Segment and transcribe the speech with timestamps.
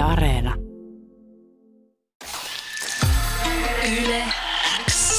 [0.00, 0.54] Yle Areena.
[4.02, 4.24] Yle
[4.90, 5.14] X.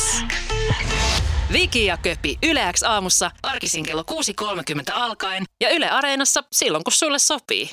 [1.54, 6.92] Viki ja Köpi Yle X aamussa arkisin kello 6.30 alkaen ja Yle Areenassa silloin kun
[6.92, 7.70] sulle sopii.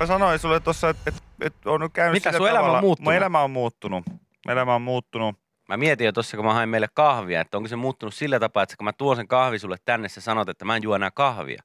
[0.00, 2.80] Mä sanoin sulle tuossa, että et, et on nyt käynyt Mitä, sillä sun elämä on
[2.80, 3.04] muuttunut?
[3.04, 4.04] Mun elämä on muuttunut.
[4.48, 5.36] Elämä on muuttunut.
[5.68, 8.62] Mä mietin jo tossa, kun mä hain meille kahvia, että onko se muuttunut sillä tapaa,
[8.62, 11.10] että kun mä tuon sen kahvi sulle tänne, sä sanot, että mä en juo enää
[11.10, 11.62] kahvia.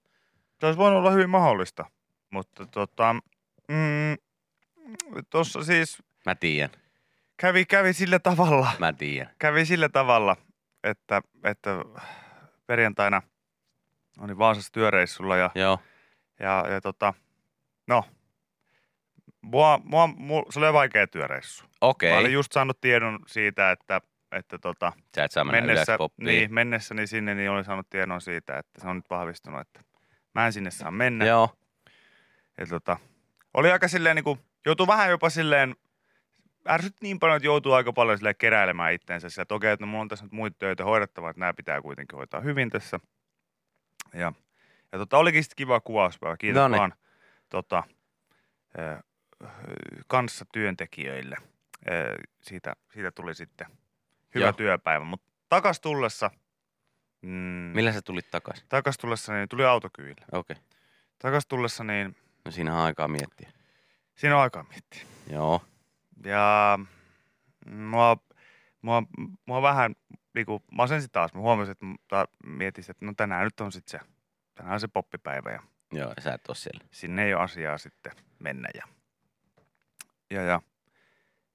[0.60, 1.86] Se olisi voinut olla hyvin mahdollista.
[2.32, 3.16] Mutta tota,
[3.68, 4.18] mm,
[5.30, 6.70] tuossa siis Mä tiedän,
[7.38, 9.34] kävi, kävi sillä tavalla, mä tiedän.
[9.40, 10.38] kävi sillä tavalla,
[10.84, 11.70] että, että
[12.68, 13.22] perjantaina
[14.20, 15.80] olin Vaasassa työreissulla ja, Joo,
[16.40, 17.14] ja, ja tota,
[17.88, 18.04] no,
[19.42, 21.66] mua, mua, mua, se oli vaikea työreissu.
[21.82, 22.10] okei.
[22.12, 22.34] Mä olin Okay.
[22.34, 27.36] just saanut tiedon siitä, että, että tota, Sä et saa mennä mennessä, niin, mennessäni sinne,
[27.36, 29.82] niin olin saanut tiedon siitä, että se on nyt vahvistunut, että
[30.36, 31.26] mä en sinne saa mennä.
[31.26, 31.50] Joo,
[32.58, 32.98] Ja tota,
[33.54, 35.76] oli aika silleen niin kuin, joutui vähän jopa silleen,
[36.70, 39.30] ärsytti niin paljon, että joutuu aika paljon silleen keräilemään itteensä.
[39.30, 41.82] Sieltä, että okei, että no, mulla on tässä nyt muita töitä hoidettavaa, että nämä pitää
[41.82, 43.00] kuitenkin hoitaa hyvin tässä.
[44.14, 44.34] Ja,
[44.92, 46.38] ja tota, olikin sitten kiva kuvauspäivä.
[46.38, 46.80] Kiitos Noniin.
[46.80, 46.94] vaan
[47.50, 47.84] tota,
[48.80, 48.98] ö,
[50.08, 51.36] kanssa työntekijöille.
[51.92, 53.68] Ö, Siitä, siitä tuli sitten
[54.36, 54.54] hyvä Joo.
[54.54, 55.06] työpäivä.
[55.06, 56.32] Mutta takas tullessa,
[57.22, 57.30] mm,
[57.76, 58.66] millä sä tulit takaisin?
[58.70, 60.26] takas tullessa niin tuli autokyydillä.
[60.32, 60.56] Okei.
[60.58, 60.70] Okay.
[61.20, 63.52] Takas tullessa niin No siinä on aikaa miettiä.
[64.20, 65.02] Siinä on aikaa miettiä.
[65.30, 65.62] Joo,
[66.26, 66.80] Ja
[67.72, 68.18] mua,
[68.82, 69.04] mua,
[69.46, 69.96] mua vähän
[70.36, 71.34] niinku masensi taas.
[71.34, 74.06] Mä huomasin, että ta, mietin, että no tänään nyt on sitten se,
[74.56, 76.86] tänään on se poppipäivä ja joo, ja sä et oo siellä.
[76.92, 78.70] sinne ei ole asiaa sitten mennä.
[78.74, 78.88] Ja,
[80.30, 80.62] ja, ja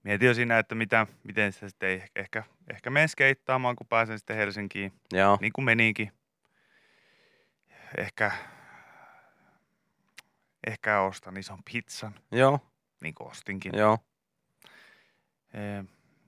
[0.03, 4.19] mietin jo siinä, että mitä, miten se sitten ei ehkä, ehkä menen skeittaamaan, kun pääsen
[4.19, 6.13] sitten Helsinkiin, Joo, niin kuin menikin.
[7.99, 8.33] Ehkä,
[10.67, 12.59] ehkä ostan ison pizzan, joo,
[13.01, 13.73] niin kuin ostinkin.
[13.77, 13.99] joo.
[15.55, 15.85] Ee,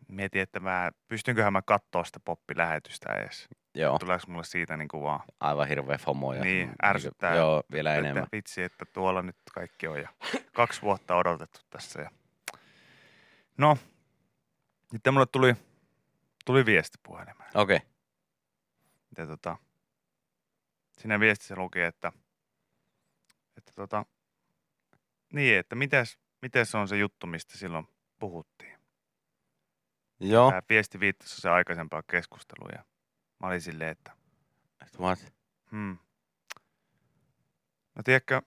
[0.08, 3.48] Mietin, että mä, pystynköhän mä katsoa sitä poppilähetystä edes.
[3.74, 6.34] Joo, Tuleeko mulle siitä niin kuin vaan, aivan hirveä fomo.
[6.34, 7.34] Ja Niin, ärsyttää.
[7.34, 8.26] Joo, vielä että enemmän.
[8.32, 10.08] vitsi, että tuolla nyt kaikki on ja
[10.52, 12.00] kaksi vuotta odotettu tässä.
[12.00, 12.10] Ja...
[13.58, 13.78] No,
[14.90, 15.54] sitten mulle tuli,
[16.44, 17.50] tuli viesti puhelimeen.
[17.54, 17.88] Okei, okay.
[19.18, 19.56] Ja tota,
[20.98, 22.12] siinä viestissä luki, että,
[23.56, 24.04] että tota,
[25.36, 27.88] niin, että mites, mites on se juttu, mistä silloin
[28.18, 28.78] puhuttiin.
[30.20, 30.50] joo.
[30.50, 32.84] Tämä viesti viittasi se aikaisempaa keskustelua ja
[33.40, 34.12] mä olin silleen, että
[35.00, 35.32] What?
[35.70, 35.98] hmm.
[37.94, 38.42] No tiedätkö,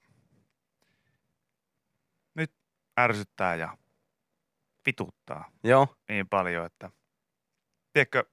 [2.36, 2.52] nyt
[3.00, 3.78] ärsyttää ja
[4.86, 6.92] vituttaa Joo, niin paljon, että
[7.94, 8.24] tiedätkö,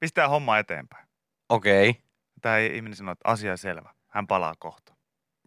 [0.00, 1.08] pistää homma eteenpäin.
[1.48, 1.90] okei.
[1.90, 2.02] Okay.
[2.42, 3.94] Tämä ihminen sanoi, että asia selvä.
[4.08, 4.94] Hän palaa kohta.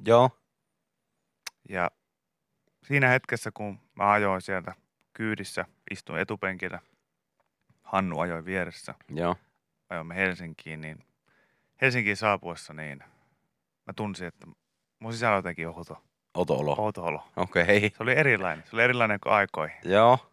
[0.05, 0.29] Joo,
[1.69, 1.91] Ja
[2.83, 4.73] siinä hetkessä, kun mä ajoin sieltä
[5.13, 6.79] kyydissä, istuin etupenkillä,
[7.83, 9.35] Hannu ajoi vieressä, joo.
[9.89, 11.05] ajoimme Helsinkiin, niin
[11.81, 12.99] Helsinkiin saapuessa, niin
[13.87, 14.47] mä tunsin, että
[14.99, 16.03] mun sisällä on jotenkin outo,
[16.33, 16.75] Oto olo.
[16.77, 17.27] outo olo.
[17.35, 17.63] Okei.
[17.63, 17.89] Okay.
[17.97, 18.63] Se oli erilainen.
[18.69, 19.77] Se oli erilainen kuin aikoihin.
[19.83, 20.31] Joo,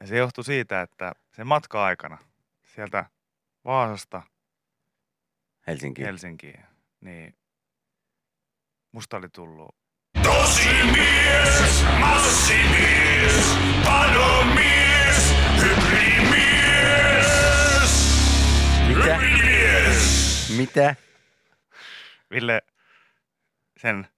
[0.00, 2.18] Ja se johtui siitä, että sen matka-aikana
[2.64, 3.04] sieltä
[3.64, 4.22] Vaasasta
[5.66, 6.02] Helsinki.
[6.02, 6.64] Helsinkiin,
[7.00, 7.34] niin
[8.92, 9.74] musta oli tullut
[10.22, 17.28] Tosimies, massimies, panomies, hybridimies,
[18.88, 19.14] Mitä?
[19.18, 20.48] hybridimies.
[20.56, 20.94] Mitä?
[22.30, 22.60] Ville
[23.82, 24.08] sen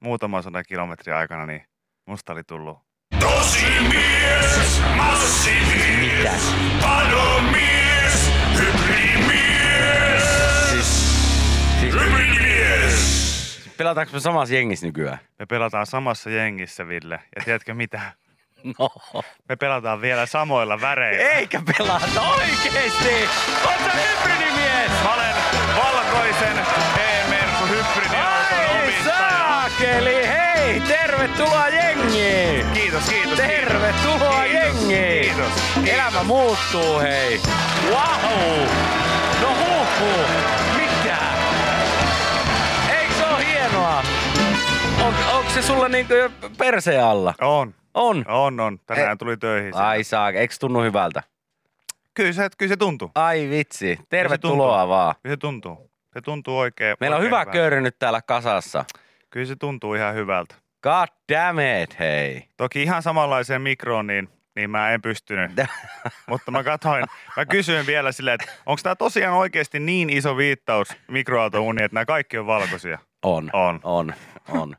[0.00, 1.64] muutaman sadan kilometrin aikana, niin
[2.06, 2.78] musta oli tullut
[3.20, 10.22] Tosimies, massimies, panomies, hybridimies,
[10.70, 10.90] Siis
[11.82, 12.21] hybridimies.
[13.82, 15.18] Pelataanko me samassa jengissä nykyään?
[15.38, 17.20] Me pelataan samassa jengissä, Ville.
[17.36, 18.00] Ja tiedätkö mitä?
[18.78, 18.90] No.
[19.48, 21.24] Me pelataan vielä samoilla väreillä.
[21.30, 23.28] Eikä pelata oikeesti!
[23.66, 24.90] Oot sä hybridimies?
[25.04, 25.34] Mä olen
[25.76, 26.58] valkoisen
[26.98, 29.28] E-Mersu hybridiauton omistaja.
[29.30, 30.28] saakeli!
[30.28, 30.80] Hei!
[30.80, 32.66] Tervetuloa jengiin!
[32.74, 33.36] Kiitos, kiitos.
[33.36, 35.24] Tervetuloa kiitos, jengiin!
[35.24, 35.52] Kiitos.
[35.74, 35.94] kiitos.
[35.94, 37.40] Elämä muuttuu, hei!
[37.90, 38.66] Wow!
[39.40, 40.71] No huhhuh!
[45.02, 47.34] On, onko se sulla niinku jo perseen alla?
[47.40, 48.24] On, On.
[48.28, 48.78] on, on.
[48.86, 49.16] Tänään Ei.
[49.16, 49.76] tuli töihin.
[49.76, 51.22] Ai saak, eikö tunnu hyvältä?
[52.14, 53.10] Kyllä se, kyllä se tuntuu.
[53.14, 55.14] Ai vitsi, tervetuloa vaan.
[55.22, 55.90] Kyllä se tuntuu.
[56.14, 56.96] Se tuntuu oikein.
[57.00, 58.84] Meillä on oikein hyvä köyry nyt täällä kasassa.
[59.30, 60.54] Kyllä se tuntuu ihan hyvältä.
[60.82, 62.48] God damn it, hei.
[62.56, 65.50] Toki ihan samanlaiseen mikroon, niin, niin mä en pystynyt.
[66.28, 67.04] Mutta mä katsoin,
[67.36, 72.04] mä kysyin vielä silleen, että onko tämä tosiaan oikeasti niin iso viittaus mikroaaltouniin, että nämä
[72.04, 72.98] kaikki on valkoisia?
[73.22, 73.80] On, On.
[73.82, 74.14] on,
[74.48, 74.76] on.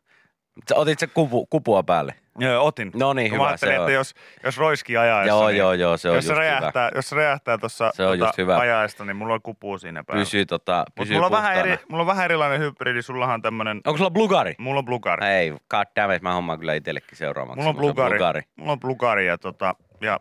[0.70, 2.16] Sä otit se kupu, kupua päälle.
[2.40, 2.92] Joo, otin.
[2.96, 3.86] No niin, hyvä, Mä ajattelin, se on.
[3.86, 4.14] että jos,
[4.44, 6.40] jos roiski ajaessa, Joo, niin, joo, joo, se on jos, just se hyvä.
[6.60, 10.22] räjähtää, jos räjähtää tuossa Se on tota, ajaesta, niin mulla on kupuu siinä päällä.
[10.22, 13.42] Pysyy, tota, Mut pysyy mulla, on vähän eri, mulla on vähän erilainen hybridi, sullahan on
[13.42, 14.56] tämmönen, Onko sulla blugari?
[14.58, 15.26] mulla on blugari.
[15.28, 17.58] Ei, god damn it, mä hommaan kyllä itsellekin seuraavaksi.
[17.60, 18.42] Mulla on semmosen blugari.
[18.56, 20.20] Mulla on blugari ja, tota, ja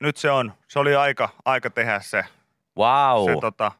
[0.00, 2.24] nyt se on, se oli aika, aika tehdä se,
[2.78, 3.72] Wow, se tota,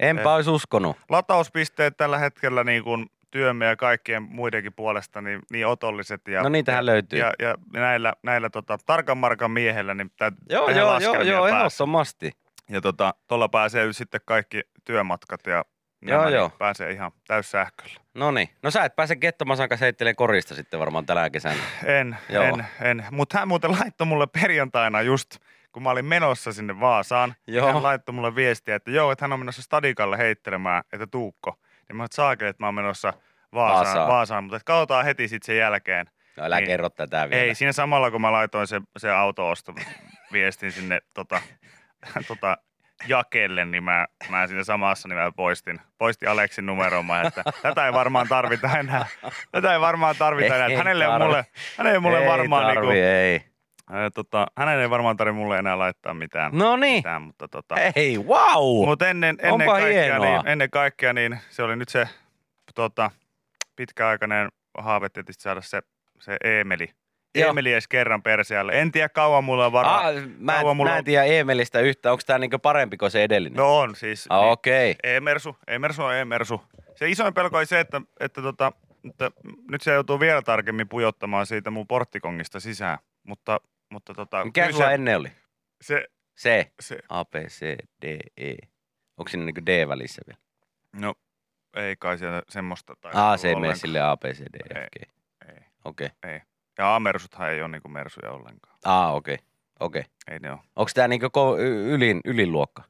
[0.00, 0.96] enpä olisi uskonut.
[1.08, 6.28] latauspisteet tällä hetkellä niin kuin työmme ja kaikkien muidenkin puolesta niin, niin otolliset.
[6.28, 7.18] Ja, No niitähän ja, löytyy.
[7.18, 12.32] Ja, ja näillä, näillä tota, tarkan markan miehellä niin täytyy Joo, joo, joo, joo, ehdottomasti.
[12.68, 15.64] Ja tota, tuolla pääsee sitten kaikki työmatkat ja
[16.02, 16.48] Joo, nämä, joo.
[16.48, 18.00] Niin pääsee ihan täyssähköllä.
[18.14, 18.48] No niin.
[18.62, 21.62] No sä et pääse Kettomasan kanssa heittelemään korista sitten varmaan tänä kesänä.
[21.84, 22.44] En, Joo.
[22.44, 23.04] en, en.
[23.10, 25.36] Mutta hän muuten laittoi mulle perjantaina just,
[25.72, 27.72] kun mä olin menossa sinne Vaasaan, Joo.
[27.72, 31.58] hän laittoi mulle viestiä, että joo, että hän on menossa Stadikalle heittelemään, että tuukko.
[31.88, 33.12] Niin mä oon, saakeli, että mä oon menossa
[33.54, 34.08] Vaasaan, Vaasaan.
[34.08, 34.44] Vaasaan.
[34.44, 36.06] mutta katsotaan heti sitten sen jälkeen.
[36.36, 36.66] No älä Niin.
[36.66, 37.42] kerro tätä vielä.
[37.42, 39.52] Ei, siinä samalla kun mä laitoin se, se auto
[40.32, 41.40] viestin sinne tota,
[42.28, 42.56] tota,
[43.06, 47.86] jakelle, niin mä, mä siinä samassa niin mä poistin, poistin Aleksin numeron, mä, että tätä
[47.86, 49.06] ei varmaan tarvita enää.
[49.52, 50.66] Tätä ei varmaan tarvita enää.
[50.68, 51.26] Ei Hänelle on tarvi.
[51.26, 51.46] mulle,
[51.78, 53.47] hänelle ei mulle ei varmaan tarvi, niinku, ei.
[53.90, 56.52] Ää, tota, hänen ei varmaan tarvitse mulle enää laittaa mitään.
[56.54, 56.96] No niin.
[56.96, 58.88] mitään mutta tota, Hei, wow!
[58.88, 60.26] mutta ennen, ennen, Onpa kaikkea, hienoa.
[60.26, 62.08] niin, ennen kaikkea niin se oli nyt se
[62.74, 63.10] tota,
[63.76, 64.48] pitkäaikainen
[64.78, 65.82] haave tietysti saada se,
[66.20, 66.90] se Eemeli.
[67.34, 67.46] Joo.
[67.46, 68.80] Eemeli edes kerran perseälle.
[68.80, 69.98] En tiedä kauan mulla on varaa.
[69.98, 72.10] Ah, mä, en, mulla mä en tiedä Eemelistä yhtään.
[72.12, 73.56] Onko tää niinku parempi kuin se edellinen?
[73.56, 74.26] No on siis.
[74.28, 74.90] ah, niin, okei.
[74.90, 75.16] Okay.
[75.16, 76.62] E-mersu, E-mersu on E-mersu.
[76.94, 78.72] Se isoin pelko oli se, että, että, tota,
[79.10, 79.30] että
[79.70, 82.98] nyt se joutuu vielä tarkemmin pujottamaan siitä mun porttikongista sisään.
[83.22, 85.32] Mutta, mutta tota, Mikä sulla se, ennen oli?
[85.80, 86.08] se,
[86.40, 86.66] C.
[86.80, 88.54] se, A, B, C, D, E.
[89.16, 90.40] Onko siinä niinku D välissä vielä?
[90.92, 91.14] no
[91.76, 92.94] ei kai siellä semmoista.
[93.00, 94.84] Tai A, C, mene sille A, B, C, D, Ei.
[94.84, 95.02] F, G.
[95.48, 95.62] Ei.
[95.84, 96.10] Okei.
[96.78, 98.78] Ja A-mersuthan ei ole niinku mersuja ollenkaan.
[98.84, 99.38] Ah, okei.
[99.80, 100.02] Okei.
[100.30, 100.58] Ei ne ole.
[100.76, 102.82] Onko tää niinku ko- y- ylin, ylinluokka?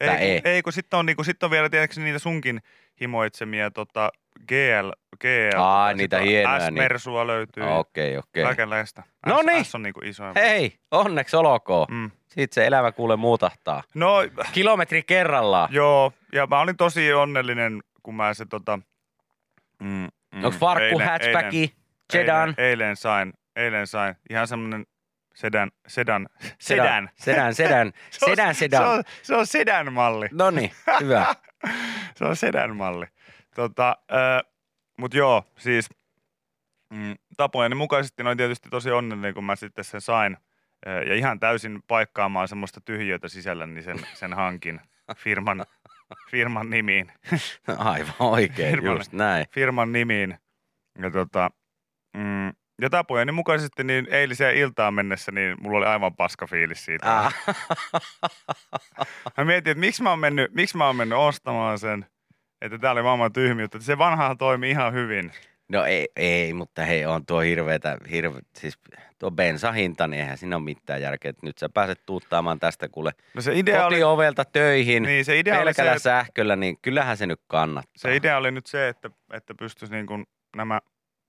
[0.00, 0.40] Ei, Tää kun, E.
[0.44, 2.60] ei kun sitten on, niinku, sit on vielä tietysti niitä sunkin
[3.00, 4.10] himoitsemia tota,
[4.48, 4.90] GL,
[5.20, 6.66] GL Aa, niitä hienoja, niin.
[6.74, 7.62] S-mersua löytyy.
[7.64, 8.44] Okei, okei.
[8.44, 9.02] Kaikenlaista.
[9.26, 9.64] No niin.
[9.64, 10.32] S on niinku isoin.
[10.34, 11.86] Hei, onneksi olkoon.
[11.90, 12.10] Mm.
[12.28, 13.82] Siitä se elämä kuule muutahtaa.
[13.94, 14.16] No,
[14.52, 15.68] Kilometri kerrallaan.
[15.72, 18.78] joo, ja mä olin tosi onnellinen, kun mä se tota...
[19.82, 19.88] Mm,
[20.34, 21.76] mm, Onko farkku, eilen- hatchbacki, eilen-
[22.12, 22.48] sedan?
[22.48, 24.86] Eilen, eilen, sain, eilen sain ihan semmonen
[25.34, 26.28] sedan, sedan,
[26.58, 27.08] Sedan.
[27.16, 27.54] sedan.
[27.54, 27.92] Sedan, sedan.
[28.10, 28.88] Se on- Sedan, Se sedan.
[28.88, 30.28] on, se on sedan malli.
[30.32, 31.34] No niin, hyvä.
[32.16, 33.06] se on sedan malli.
[33.56, 34.52] Tota, äh,
[34.98, 35.88] mut joo, siis
[36.94, 40.36] mm, tapojeni mukaisesti noin tietysti tosi onnellinen, kun mä sitten sen sain.
[40.86, 44.80] Äh, ja ihan täysin paikkaamaan semmoista tyhjötä sisällä, niin sen, sen hankin
[45.16, 45.64] firman,
[46.30, 47.12] firman nimiin.
[47.78, 49.46] Aivan oikein, Firman- just näin.
[49.50, 50.38] firman nimiin.
[51.02, 51.50] Ja, tota,
[52.16, 52.48] mm,
[52.82, 57.18] ja tapojeni mukaisesti niin eiliseen iltaan mennessä niin mulla oli aivan paska fiilis siitä.
[57.18, 57.34] Ah.
[59.36, 62.06] Mä mietin, että miksi mä oon mennyt, miksi mä oon mennyt ostamaan sen,
[62.60, 63.80] että tää oli maailman tyhmyyttä.
[63.80, 65.32] Se vanhahan toimi ihan hyvin.
[65.68, 68.78] No ei, ei, mutta hei, on tuo hirveetä, hirve, siis
[69.18, 71.30] tuo bensahinta, niin eihän siinä ole mitään järkeä.
[71.30, 75.38] että Nyt sä pääset tuuttaamaan tästä kuule No se idea oli, kotiovelta töihin, niin, se
[75.38, 77.92] idea oli se, pelkällä sähköllä, niin kyllähän se nyt kannattaa.
[77.96, 80.26] se idea oli nyt se, että, että pystyisi niin kuin
[80.56, 80.80] nämä,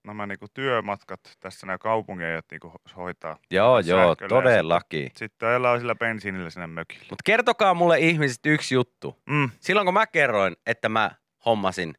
[0.04, 3.38] nämä niin kuin työmatkat tässä nämä kaupungeja niin kuin hoitaa.
[3.52, 5.12] Joo, joo, todellakin.
[5.16, 7.02] Sitten ajellaan sillä bensiinillä sinne mökille.
[7.10, 9.22] Mutta kertokaa mulle ihmiset yksi juttu.
[9.30, 9.50] Mm.
[9.60, 11.12] Silloin kun mä kerroin, että mä
[11.46, 11.96] hommasin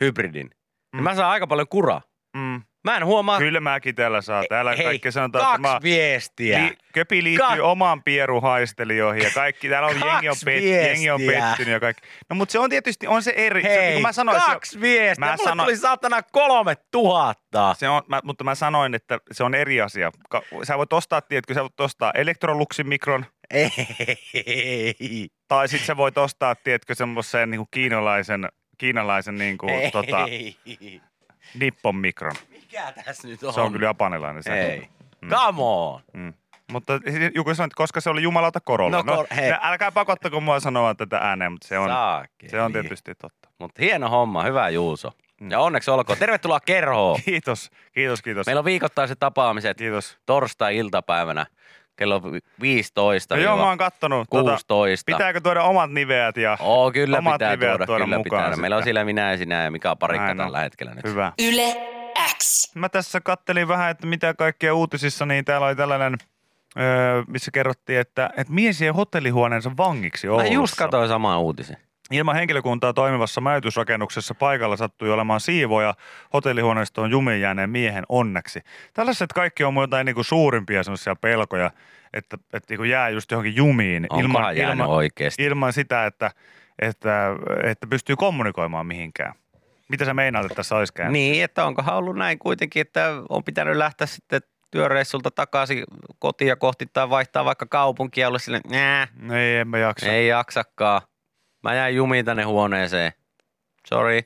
[0.00, 0.96] hybridin, Mm.
[0.96, 2.02] niin mä saan aika paljon kuraa.
[2.36, 2.62] Mm.
[2.86, 4.44] Mä en huomaa Kyllä mäkin täällä saa.
[4.48, 6.58] Täällä Hei, kaikki sanotaan, kaksi että mä, viestiä.
[6.64, 9.68] Li, köpi liittyy Ka- omaan pieruhaistelijoihin ja kaikki.
[9.68, 12.08] Täällä on jengi on, pet, jengi on pettynyt ja kaikki.
[12.30, 13.62] No mutta se on tietysti, on se eri.
[13.62, 15.26] se, niin Hei, kuin mä sanoin, se, kaksi viestiä.
[15.26, 17.74] mä Mulle sanoin- tuli saatana kolme tuhatta.
[17.78, 20.10] se on, mä, mutta mä sanoin, että se on eri asia.
[20.28, 23.70] Ka, sä voit ostaa, tiedätkö, sä voit ostaa Electroluxin mikron, Ei.
[25.48, 30.26] tai sitten sä voit ostaa, tiedätkö, semmoisen niin kiinalaisen, kiinalaisen niin kuin, tota,
[31.54, 32.32] nippon mikron.
[32.86, 33.52] Mikä tässä nyt on?
[33.52, 34.42] Se on kyllä japanilainen.
[34.42, 34.52] Se.
[34.60, 34.88] Ei.
[35.22, 35.28] Mm.
[35.28, 36.00] Come on.
[36.12, 36.32] Mm.
[36.72, 36.92] Mutta
[37.34, 38.96] joku sanoi, että koska se oli jumalauta korolla.
[38.96, 39.50] No, No, kor- hei.
[39.50, 42.50] no, älkää pakottako mua sanoa tätä ääneen, mutta se on, Saakeli.
[42.50, 43.48] se on tietysti totta.
[43.58, 45.12] Mutta hieno homma, hyvä Juuso.
[45.40, 45.50] Mm.
[45.50, 46.18] Ja onneksi olkoon.
[46.18, 47.18] Tervetuloa kerhoon.
[47.24, 48.46] Kiitos, kiitos, kiitos.
[48.46, 50.18] Meillä on viikoittaiset tapaamiset Kiitos.
[50.26, 51.46] torstai-iltapäivänä
[51.96, 52.22] kello
[52.60, 54.28] 15 No joo, mä oon kattonut.
[54.30, 55.04] Tuota, 16.
[55.12, 56.56] pitääkö tuoda omat niveät ja...
[56.60, 58.60] Oo, kyllä omat pitää niveät tuoda, tuoda kyllä mukaan pitää.
[58.60, 60.46] Meillä on siellä minä ja sinä ja Mika Parikka Näin on.
[60.46, 61.04] tällä hetkellä nyt.
[61.04, 61.32] Hyvä.
[61.38, 61.76] Yle
[62.38, 62.74] X.
[62.74, 66.16] Mä tässä kattelin vähän, että mitä kaikkea uutisissa, niin täällä oli tällainen,
[66.80, 70.52] öö, missä kerrottiin, että, että mies jäi hotellihuoneensa vangiksi Mä Oulussa.
[70.52, 71.76] just katsoin saman uutisen.
[72.10, 75.94] Ilman henkilökuntaa toimivassa majoitusrakennuksessa paikalla sattui olemaan siivoja
[76.32, 78.60] hotellihuoneistoon jumiin jääneen miehen onneksi.
[78.94, 81.70] Tällaiset kaikki on jotain niin kuin suurimpia sellaisia pelkoja,
[82.12, 85.44] että, että niin kuin jää just johonkin jumiin ilman, oikeesti?
[85.44, 86.30] ilman sitä, että,
[86.78, 87.28] että,
[87.64, 89.34] että pystyy kommunikoimaan mihinkään.
[89.88, 91.12] Mitä sä meinaat, että tässä olisi käynyt?
[91.12, 94.40] Niin, että onkohan ollut näin kuitenkin, että on pitänyt lähteä sitten
[94.70, 95.84] työreissulta takaisin
[96.18, 100.06] kotia kohti tai vaihtaa vaikka kaupunkia ja olla silleen, nää, Ei, en mä jaksa.
[100.06, 101.00] ei jaksakaan.
[101.62, 103.12] Mä jäin jumiin tänne huoneeseen.
[103.88, 104.20] Sorry.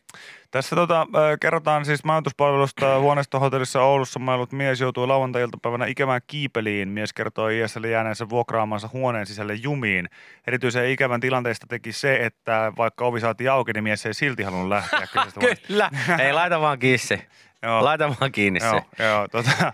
[0.50, 1.06] Tässä tota,
[1.40, 6.88] kerrotaan siis majoituspalvelusta huoneistohotellissa Oulussa mailut mies joutui lauantai-iltapäivänä ikävään kiipeliin.
[6.88, 10.08] Mies kertoi ISL jääneensä vuokraamansa huoneen sisälle jumiin.
[10.46, 14.68] Erityisen ikävän tilanteesta teki se, että vaikka ovi saatiin auki, niin mies ei silti halunnut
[14.68, 15.08] lähteä.
[15.66, 15.90] Kyllä.
[16.18, 17.26] Ei, laita vaan kiinni se.
[17.62, 17.84] Joo.
[17.84, 19.04] Laita vaan kiinni Joo, se.
[19.04, 19.72] joo, tota,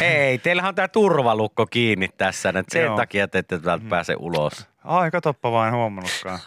[0.00, 2.48] Hei, teillähän on tämä turvalukko kiinni tässä.
[2.48, 2.96] Että sen Joo.
[2.96, 4.71] takia te ette täältä pääse ulos.
[4.84, 6.38] Ai katoppa vaan, en huomannutkaan.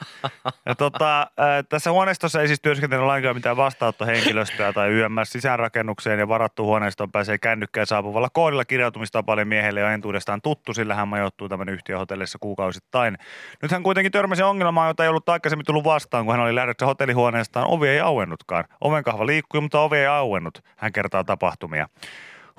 [0.66, 1.28] Ja tota,
[1.70, 7.38] tässä huoneistossa ei siis työskentele lainkaan mitään vastaanottohenkilöstöä tai YMS sisäänrakennukseen ja varattu huoneistoon pääsee
[7.38, 13.18] kännykkään saapuvalla koodilla kirjautumistapaille miehelle jo entuudestaan tuttu, sillä hän majoittuu tämän yhtiöhotellissa kuukausittain.
[13.62, 16.86] Nyt hän kuitenkin törmäsi ongelmaan, jota ei ollut aikaisemmin tullut vastaan, kun hän oli lähdössä
[16.86, 17.68] hotellihuoneestaan.
[17.68, 18.66] Ovi ei auennutkaan.
[18.82, 20.60] Ovenkahva liikkui, mutta ovi ei auennut.
[20.78, 21.88] Hän kertaa tapahtumia.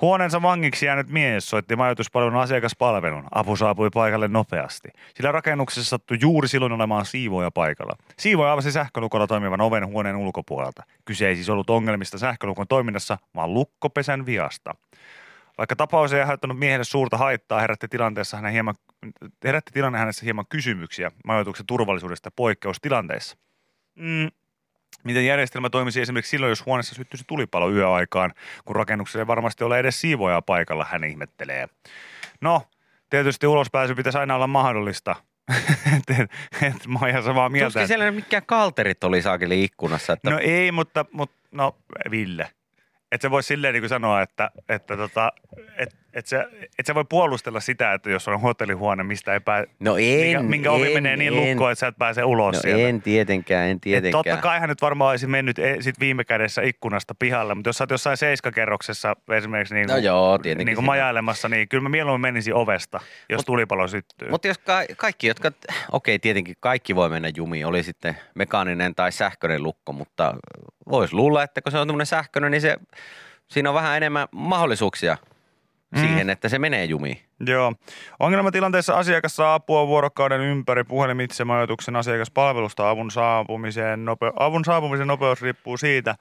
[0.01, 3.23] Huoneensa vangiksi jäänyt mies soitti majoituspalvelun asiakaspalvelun.
[3.31, 4.89] Apu saapui paikalle nopeasti.
[5.15, 7.97] Sillä rakennuksessa sattui juuri silloin olemaan siivoja paikalla.
[8.19, 10.83] Siivoja avasi sähkölukolla toimivan oven huoneen ulkopuolelta.
[11.05, 14.75] Kyse ei siis ollut ongelmista sähkölukon toiminnassa, vaan lukkopesän viasta.
[15.57, 18.75] Vaikka tapaus ei aiheuttanut miehelle suurta haittaa, herätti, tilanteessa hänen hieman,
[19.43, 23.37] herätti tilanne hänessä hieman kysymyksiä majoituksen turvallisuudesta poikkeustilanteissa.
[23.95, 24.29] Mm,
[25.03, 28.33] Miten järjestelmä toimisi esimerkiksi silloin, jos huoneessa syttyisi tulipalo yöaikaan,
[28.65, 31.67] kun rakennuksessa ei varmasti ole edes siivoja paikalla, hän ihmettelee.
[32.41, 32.61] No,
[33.09, 35.15] tietysti ulospääsy pitäisi aina olla mahdollista.
[35.97, 37.73] et, et, et, mä oon ihan samaa mieltä.
[37.73, 40.13] Tuskin siellä mikään kalterit oli saakeli ikkunassa.
[40.13, 41.75] Että No ei, mutta, mutta no
[42.11, 42.49] Ville.
[43.11, 45.31] Et sä voi silleen niin kuin sanoa, että, että tota,
[45.77, 46.45] et, et, sä,
[46.79, 50.43] et sä voi puolustella sitä, että jos on hotellihuone, mistä ei pääse, no en, minkä,
[50.43, 51.39] minkä ovi en, menee niin en.
[51.49, 52.87] lukkoon, että sä et pääse ulos No sieltä.
[52.87, 54.23] en tietenkään, en Et tietenkään.
[54.23, 57.77] totta kai hän nyt varmaan olisi mennyt e- sit viime kädessä ikkunasta pihalle, mutta jos
[57.77, 61.83] sä oot jossain seiskakerroksessa esimerkiksi niin No kuin, joo, tietenkin niin kuin majailemassa, niin kyllä
[61.83, 64.29] mä mieluummin menisin ovesta, jos Mut- tulipalo syttyy.
[64.29, 65.51] Mutta jos ka- kaikki, jotka,
[65.91, 70.35] okei tietenkin kaikki voi mennä jumiin, oli sitten mekaaninen tai sähköinen lukko, mutta
[70.89, 72.77] voisi luulla, että kun se on tämmöinen sähköinen, niin se,
[73.47, 75.17] siinä on vähän enemmän mahdollisuuksia
[75.91, 75.99] Mm.
[75.99, 77.17] siihen, että se menee jumiin.
[77.47, 77.73] Joo.
[78.19, 82.89] Ongelmatilanteessa asiakas saa apua vuorokauden ympäri puhelimitse majoituksen asiakaspalvelusta.
[82.89, 86.15] Avun saapumisen, nope- avun saapumisen nopeus riippuu siitä,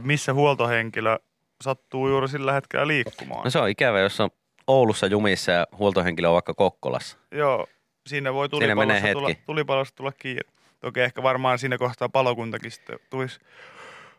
[0.00, 1.18] missä huoltohenkilö
[1.62, 3.44] sattuu juuri sillä hetkellä liikkumaan.
[3.44, 4.30] No se on ikävä, jos on
[4.66, 7.18] Oulussa jumissa ja huoltohenkilö on vaikka Kokkolassa.
[7.32, 7.66] Joo,
[8.06, 9.42] siinä voi Siinä tulipalossa tulla, hetki.
[9.46, 10.42] tulipalossa tulla kiinni.
[10.80, 13.40] Toki ehkä varmaan siinä kohtaa palokuntakin sitten tulisi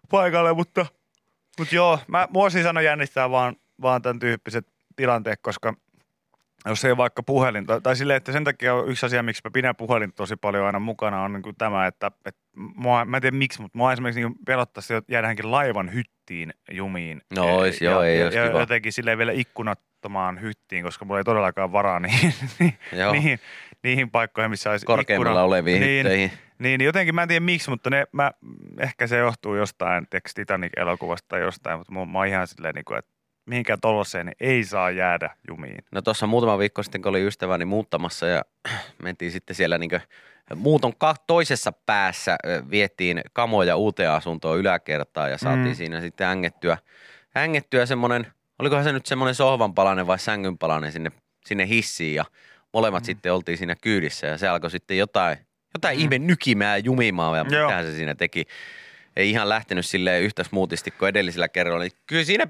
[0.10, 0.86] paikalle, mutta,
[1.60, 5.74] mutta joo, mä, mua siis aina jännittää vaan, vaan tämän tyyppiset tilanteet, koska
[6.66, 9.52] jos ei vaikka puhelin, tai, tai silleen, että sen takia on yksi asia, miksi mä
[9.52, 13.22] pidän puhelin tosi paljon aina mukana, on niin kuin tämä, että, että mua, mä en
[13.22, 17.22] tiedä miksi, mutta mua esimerkiksi niin pelottaisi että jäädäänkin laivan hyttiin jumiin.
[17.36, 18.60] No ois, joo, ei ja, ois ja kiva.
[18.60, 22.34] jotenkin silleen vielä ikkunattomaan hyttiin, koska mulla ei todellakaan varaa niihin,
[23.12, 23.40] niihin,
[23.84, 25.44] niihin paikkoihin, missä olisi Korkeimmalla ikkuna.
[25.44, 26.32] oleviin niin, hytteihin.
[26.60, 28.32] niin, niin, jotenkin mä en tiedä miksi, mutta ne, mä,
[28.80, 32.86] ehkä se johtuu jostain tiedätkö, Titanic-elokuvasta tai jostain, mutta mä, mä oon ihan silleen, niin
[32.86, 33.15] kuin, että
[33.46, 35.78] mihinkään tollaiseen niin ei saa jäädä jumiin.
[35.92, 38.42] No tuossa muutama viikko sitten, kun oli ystäväni muuttamassa ja
[39.04, 39.92] mentiin sitten siellä niin
[40.56, 40.94] muuton
[41.28, 45.76] toisessa päässä ö, viettiin kamoja uuteen asuntoon yläkertaan ja saatiin Mm.
[45.76, 46.78] siinä sitten hängettyä,
[47.30, 48.28] hängettyä semmoinen,
[48.60, 51.12] olikohan se nyt semmoinen sohvanpalanen vai sängynpalanen sinne,
[51.46, 52.26] sinne hissiin ja
[52.74, 53.06] molemmat Mm.
[53.06, 55.38] sitten oltiin siinä kyydissä ja se alkoi sitten jotain,
[55.74, 58.46] jotain ihme nykimään ja jumimaan ja mitähän se siinä teki.
[59.16, 61.80] Ei ihan lähtenyt silleen yhtä smoothisti kuin edellisellä kerralla.
[61.84, 62.48] Niin kyllä siinä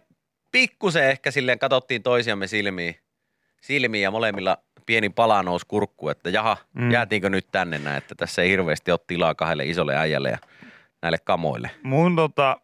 [0.55, 2.95] pikkusen ehkä silleen katsottiin toisiamme silmiin,
[3.61, 6.91] silmiin ja molemmilla pieni pala nousi kurkku, että jaha, Mm.
[6.91, 10.37] jäätiinkö nyt tänne näin, että tässä ei hirveästi ole tilaa kahdelle isolle äijälle ja
[11.01, 11.71] näille kamoille.
[11.83, 12.57] Mun, tota,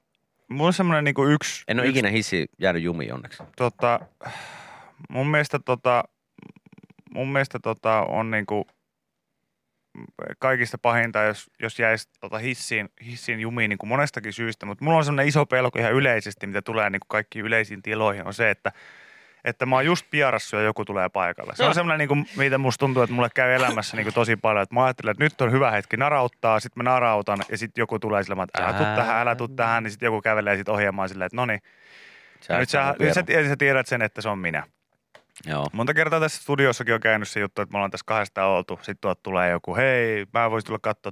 [0.50, 3.44] mun on semmoinen niin yksi, En ole yksi ikinä hissi jäänyt jumiin onneksi.
[3.58, 4.00] tota,
[5.10, 6.04] mun mielestä, tota,
[7.14, 8.68] mun mielestä tota, on niinku
[10.40, 14.98] kaikista pahinta, jos, jos jäisi tota hissiin, hissiin jumiin niin kuin monestakin syystä, mutta mulla
[14.98, 18.50] on semmoinen iso pelko ihan yleisesti, mitä tulee niin kuin kaikkiin yleisiin tiloihin, on se,
[18.50, 18.72] että
[19.44, 21.56] että mä oon just pierassu ja joku tulee paikalle.
[21.56, 21.74] Se on Joo.
[21.74, 24.64] semmoinen, niin kuin, mitä musta tuntuu, että mulle käy elämässä niin kuin tosi paljon.
[24.64, 28.00] Että mä ajattelen, että nyt on hyvä hetki narauttaa, sitten mä narautan ja sitten joku
[28.00, 31.10] tulee sillä että älä tuu tähän, älä tuu tähän, niin sitten joku kävelee sitten ohjaamaan
[31.10, 31.62] silleen, että no niin,
[32.34, 33.14] nyt sä, nyt sä, vielä.
[33.50, 34.64] sä tiedät sen, että se on minä.
[35.48, 35.68] Joo.
[35.74, 38.76] Monta kertaa tässä studiossakin on käynyt se juttu, että me ollaan tässä kahdesta oltu.
[38.78, 41.12] Sitten tuot tulee joku, hei, mä voisin tulla katsoa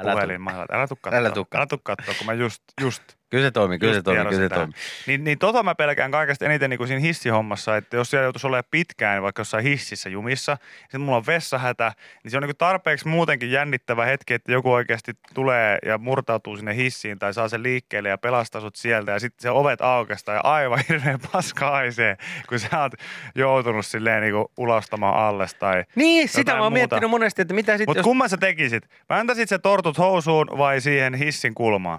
[0.00, 0.42] Älä puhelin.
[0.42, 0.66] Mä.
[0.70, 1.18] Älä tuu katsoa.
[1.18, 4.54] älä tuu katsoa, kun mä just, just Kyllä se toimii, kyllä se toimii, kyllä se
[4.54, 4.74] toimii.
[5.06, 8.46] Niin, niin tota mä pelkään kaikesta eniten niin kuin siinä hissihommassa, että jos siellä joutuisi
[8.46, 11.92] olemaan pitkään vaikka jossain hississä jumissa, ja sitten mulla on vessahätä,
[12.24, 16.56] niin se on niin kuin tarpeeksi muutenkin jännittävä hetki, että joku oikeasti tulee ja murtautuu
[16.56, 20.32] sinne hissiin tai saa sen liikkeelle ja pelastaa sut sieltä ja sitten se ovet aukesta
[20.32, 22.16] ja aivan hirveän paska haisee,
[22.48, 22.92] kun sä oot
[23.34, 26.74] joutunut silleen niin kuin ulostamaan alles tai Niin, sitä mä oon muuta.
[26.74, 28.04] miettinyt monesti, että mitä sitten, Mutta jos...
[28.04, 28.88] kumman sä tekisit?
[29.08, 31.98] Mä antaisit se tortut housuun vai siihen hissin kulmaan?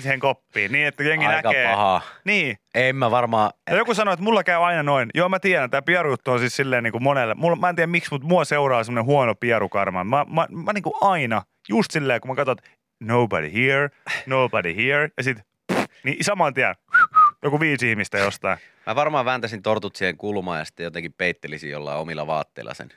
[0.00, 1.68] Siihen koppiin, niin että jengi Aika näkee.
[1.68, 2.00] paha.
[2.24, 2.56] Niin.
[2.74, 3.50] En mä varmaan...
[3.70, 5.10] Ja joku sanoi, että mulla käy aina noin.
[5.14, 7.34] Joo, mä tiedän, tämä pierujuttu on siis silleen niin kuin monelle.
[7.34, 10.04] Mulla, mä en tiedä miksi, mutta mua seuraa semmoinen huono pierukarma.
[10.04, 12.56] Mä, mä, mä niin kuin aina, just silleen, kun mä katson,
[13.00, 13.88] nobody here,
[14.26, 15.38] nobody here, ja sit
[16.04, 16.74] niin saman tien
[17.42, 18.58] joku viisi ihmistä jostain.
[18.86, 22.88] Mä varmaan vääntäisin tortut siihen kulmaan ja sitten jotenkin peittelisin jollain omilla vaatteilla sen.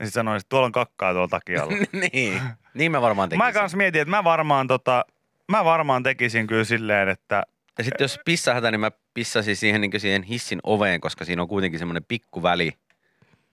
[0.00, 1.72] Ja sit sanoin, että tuolla on kakkaa tuolla takialla.
[2.12, 2.42] niin.
[2.74, 3.46] Niin mä varmaan tekisin.
[3.46, 5.04] mä kans mietin, että mä varmaan, tota,
[5.50, 7.42] mä varmaan tekisin kyllä silleen, että
[7.78, 11.48] Ja sitten jos pissahätä, niin mä pissasin siihen, niin siihen hissin oveen, koska siinä on
[11.48, 12.72] kuitenkin semmoinen pikku väli,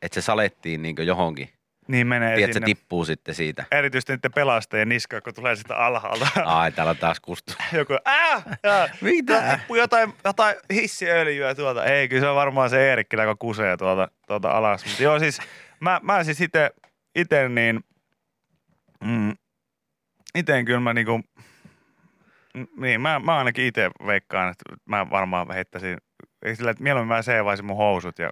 [0.01, 1.49] että se salettiin niin johonkin.
[1.87, 2.65] niin menee Tiedätkö, se sinne.
[2.65, 3.65] tippuu sitten siitä.
[3.71, 6.27] Erityisesti niiden pelastajien niska, kun tulee sitä alhaalta.
[6.45, 7.53] Ai, täällä taas kustu.
[7.77, 9.57] Joku, äh, ja, Mitä?
[9.57, 11.85] tippuu jotain, jotain hissiöljyä tuolta.
[11.85, 14.85] Ei, kyllä se on varmaan se Eerikkilä, joka kusee tuolta, tuolta alas.
[14.85, 15.41] Mutta joo, siis
[15.79, 16.41] mä, mä siis
[17.15, 17.79] ite niin,
[19.03, 19.33] mm,
[20.35, 21.21] ite kyllä mä niinku,
[22.77, 25.97] niin, mä, mä ainakin itse veikkaan, että mä varmaan heittäisin,
[26.45, 28.29] ei sillä, että mieluummin mä seevaisin mun housut ja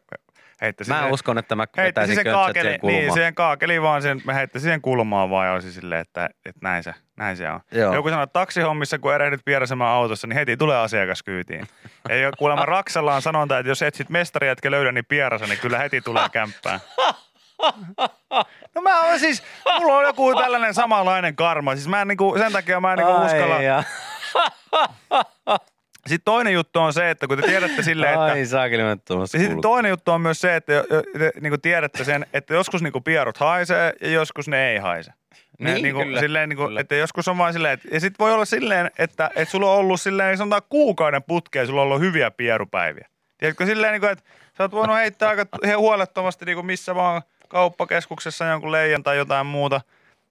[0.61, 3.01] heittäisin Mä ne- uskon, että mä heittäisin sen kaakeli, siihen kulmaan.
[3.01, 6.59] niin, siihen kaakeliin vaan sen, mä heittäisin siihen kulmaan vaan ja olisin silleen, että, että
[6.63, 7.59] näin, se, näin se on.
[7.71, 7.93] Joo.
[7.93, 11.67] Joku sanoo, että taksihommissa, kun erehdit vierasemaan autossa, niin heti tulee asiakas kyytiin.
[12.09, 15.59] Ei ole kuulemma Raksalla on sanonta, että jos etsit mestaria, etkä löydä, niin pierasa, niin
[15.59, 16.79] kyllä heti tulee kämppään.
[18.75, 19.43] No mä oon siis,
[19.79, 21.75] mulla on joku tällainen samanlainen karma.
[21.75, 23.61] Siis mä en niinku, sen takia mä en niinku uskalla.
[23.61, 23.83] Ja.
[26.07, 28.23] Sitten toinen juttu on se, että kun te tiedätte silleen, että...
[28.23, 30.73] Ai saakeli, mä sitten toinen juttu on myös se, että
[31.19, 35.11] te niin tiedätte sen, että joskus niin pierut haisee ja joskus ne ei haise.
[35.59, 36.79] Ne, Niin, niinku, kyllä, silleen, niinku, kyllä.
[36.79, 39.77] Että joskus on vaan silleen, että, ja sitten voi olla silleen, että, että sulla on
[39.77, 43.07] ollut silleen, sanotaan kuukauden putkeen, sulla on ollut hyviä pierupäiviä.
[43.37, 44.23] Tiedätkö silleen, niinku, että
[44.57, 45.45] sä oot voinut heittää aika
[45.77, 49.81] huolettomasti niinku missä vaan kauppakeskuksessa jonkun leijan tai jotain muuta,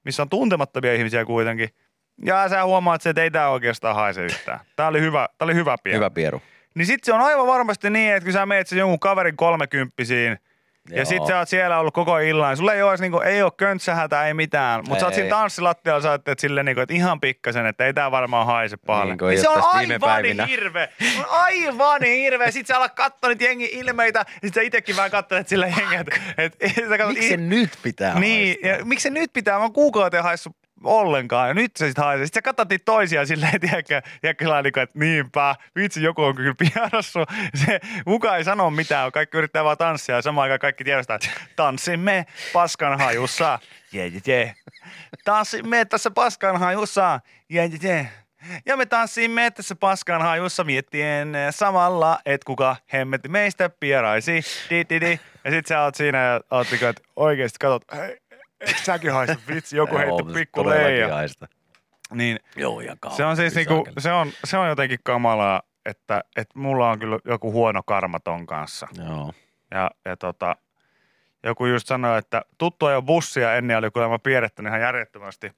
[0.05, 1.68] missä on tuntemattomia ihmisiä kuitenkin.
[2.24, 4.61] Ja sä huomaat, että ei tää oikeastaan haise yhtään.
[4.76, 5.96] Tää oli hyvä, tää oli hyvä pieru.
[5.96, 6.42] Hyvä pieru.
[6.74, 10.38] Niin sit se on aivan varmasti niin, että kun sä meet sen jonkun kaverin kolmekymppisiin,
[10.90, 11.05] ja Joo.
[11.05, 12.57] sit sä oot siellä ollut koko illan.
[12.57, 14.85] Sulla ei ole, niinku, ei ole köntsähätä, ei mitään.
[14.88, 18.11] Mutta sä oot siinä tanssilattialla, sä ajattelet silleen, niinku, että ihan pikkasen, että ei tää
[18.11, 19.16] varmaan haise pahalle.
[19.16, 20.88] Niin ei se on aivan niin hirveä.
[21.12, 22.51] Se on aivan niin hirveä.
[22.51, 26.01] Sit sä alat katsoa niitä jengi ilmeitä, ja sit sä itekin vähän katselet sillä jengiä,
[26.01, 26.72] et, et,
[27.09, 28.70] Miksi se nyt pitää Niin, haistaa?
[28.70, 29.57] ja miksi se nyt pitää?
[29.57, 31.49] Mä oon kuukauteen haissut ollenkaan.
[31.49, 32.27] Ja nyt se sitten haisee.
[32.27, 36.55] Sitten sä katsot niitä toisia silleen, tiedätkö, tiedätkö sellainen, että niinpä, vitsi, joku on kyllä
[36.59, 37.19] pierassu.
[37.67, 41.29] Se mukaan ei sano mitään, kaikki yrittää vaan tanssia ja samaan aikaan kaikki tiedostaa, että
[41.57, 43.59] tanssimme paskan hajussa.
[43.93, 44.55] Jee, jee, jee.
[45.25, 47.21] Tanssimme tässä paskan hajussa.
[47.49, 48.11] Jee, jee, jee.
[48.67, 54.41] Ja me tanssimme tässä paskan hajussa miettien samalla, että kuka hemmetti meistä pieraisi.
[54.71, 55.21] Di, di, di.
[55.45, 58.19] Ja sit sä oot siinä ja oot niinku, että oikeesti katsot, hei,
[58.61, 61.09] eikö säkin haista vitsi, joku heitti pikku leija.
[62.14, 66.59] Niin Joo, ja se on siis niinku, se on, se on jotenkin kamalaa, että, että
[66.59, 68.88] mulla on kyllä joku huono karma ton kanssa.
[69.07, 69.33] Joo.
[69.71, 70.57] Ja, ja tota,
[71.42, 75.53] joku just sanoi, että tuttu jo bussia ennen oli kuulemma piirrettänyt ihan järjettömästi.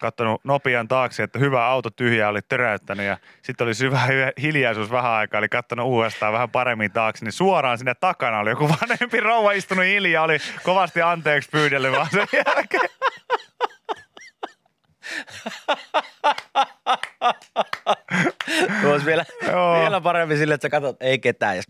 [0.00, 4.00] Kattonut nopean taakse, että hyvä auto tyhjä oli töräyttänyt ja sitten oli syvä
[4.42, 8.68] hiljaisuus vähän aikaa, eli kattonut uudestaan vähän paremmin taakse, niin suoraan sinne takana oli joku
[8.80, 12.90] vanhempi rouva istunut hiljaa, oli kovasti anteeksi pyydellyt vaan sen jälkeen.
[18.82, 19.80] Tuo vielä, Joo.
[19.80, 21.56] vielä paremmin sille, että sä katsot, ei ketään.
[21.56, 21.62] Ja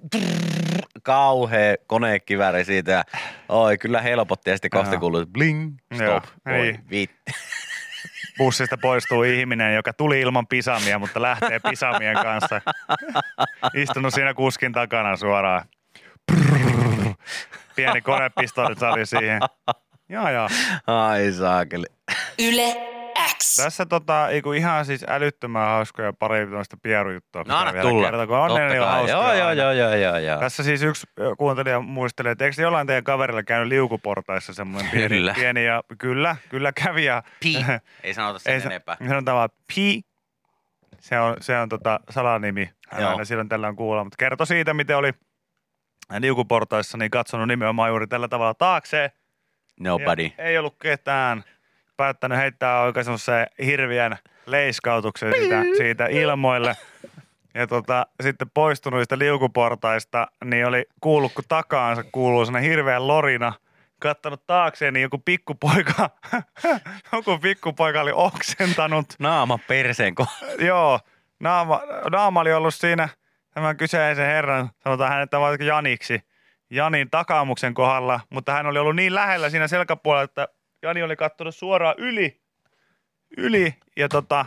[1.02, 2.92] kauhea konekiväri siitä.
[2.92, 3.04] Ja,
[3.48, 4.50] oi, kyllä helpotti.
[4.50, 6.24] Ja sitten kohta kuuluu, bling, stop.
[6.46, 6.84] Joo, Oi, niin.
[6.90, 7.32] viitti.
[8.40, 12.60] Bussista poistuu ihminen, joka tuli ilman pisamia, mutta lähtee pisamien kanssa.
[13.74, 15.64] Istunut siinä kuskin takana suoraan.
[16.26, 17.14] Prrrr.
[17.76, 19.40] Pieni konepistoli oli siihen.
[20.08, 20.48] Joo, joo.
[20.86, 21.86] Ai saakeli.
[22.38, 22.99] Yle
[23.38, 23.56] X.
[23.56, 27.44] Tässä tota, ei kun ihan siis älyttömän hauskoja pari tämmöistä pierujuttua.
[27.48, 28.06] No anna vielä tulla.
[28.06, 30.40] kertoa, kun on niin hauskoja Joo, joo, joo, joo, joo, joo.
[30.40, 31.06] Tässä siis yksi
[31.38, 35.34] kuuntelija muistelee, että eikö jollain teidän kaverilla käynyt liukuportaissa semmoinen pieni, Kyllä.
[35.34, 37.56] pieni ja kyllä, kyllä kävi ja Pi.
[38.02, 38.96] Ei sanota sen ei, enempää.
[39.08, 40.02] Sanotaan vaan pi.
[41.00, 42.70] Se on, se on tota salanimi.
[42.88, 43.10] Hän Joo.
[43.10, 45.12] aina silloin tällä on kuulla, mutta kertoi siitä, miten oli
[46.18, 49.10] liukuportaissa niin katsonut nimenomaan juuri tällä tavalla taakseen.
[49.80, 50.30] Nobody.
[50.38, 51.44] Ja ei ollut ketään.
[52.00, 56.76] Päättänyt heittää oikein semmoisen hirviän leiskautuksen siitä, siitä ilmoille.
[57.54, 63.52] Ja tota, sitten poistunut niistä liukuportaista, niin oli kuullut, kun takaansa kuuluu sellainen hirveä lorina.
[63.98, 66.10] Kattanut taakseen, niin joku pikkupoika,
[67.12, 69.06] joku pikkupoika oli oksentanut.
[69.18, 70.14] Naama perseen
[70.68, 71.00] Joo,
[71.40, 73.08] naama, naama oli ollut siinä
[73.54, 76.20] tämän kyseisen herran, sanotaan hänet vaikka Janiksi,
[76.70, 80.48] Janin takaamuksen kohdalla, mutta hän oli ollut niin lähellä siinä selkäpuolella, että
[80.82, 82.40] Jani oli kattonut suoraan yli,
[83.36, 84.46] yli ja tota,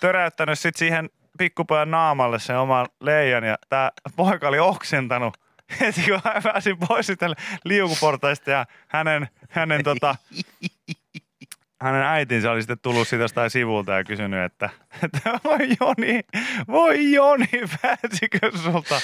[0.00, 5.42] töräyttänyt sitten siihen pikkupojan naamalle sen oman leijan ja tämä poika oli oksentanut
[5.80, 7.26] heti kun hän pääsi pois siitä
[7.64, 10.16] liukuportaista ja hänen, hänen tota,
[11.82, 14.70] hänen äitinsä oli sitten tullut siitä jostain sivulta ja kysynyt, että,
[15.04, 16.20] että voi Joni,
[16.68, 17.48] voi Joni,
[17.82, 19.00] pääsikö sulta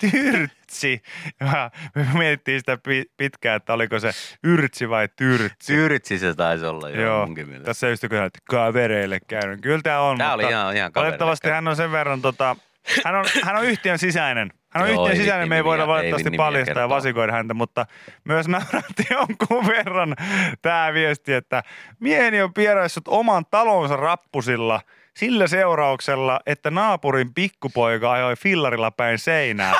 [0.00, 1.02] tyrtsi?
[1.40, 4.10] Ja me mietittiin sitä pi- pitkään, että oliko se
[4.44, 5.72] yrtsi vai tyrtsi.
[5.74, 7.66] Tyrtsi se taisi olla jo Joo, munkin mielestä.
[7.66, 9.60] tässä just kun että kavereille käynyt.
[9.60, 12.56] Kyllä tämä on, oli mutta ihan- ihan kavereille valitettavasti hän on sen verran, tota,
[13.04, 14.50] hän, on, hän on yhtiön sisäinen.
[14.82, 17.86] On Joo, yhtiön ei sisäinen, me ei voida ei valitettavasti paljastaa ja vasikoida häntä, mutta
[18.24, 20.16] myös nauratti jonkun verran
[20.62, 21.62] tämä viesti, että
[22.00, 24.80] mieheni on pieraissut oman talonsa rappusilla
[25.16, 29.74] sillä seurauksella, että naapurin pikkupoika ajoi fillarilla päin seinää.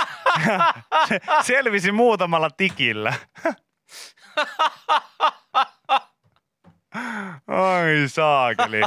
[1.08, 3.12] Se selvisi muutamalla tikillä.
[7.48, 8.80] Oi saakeli.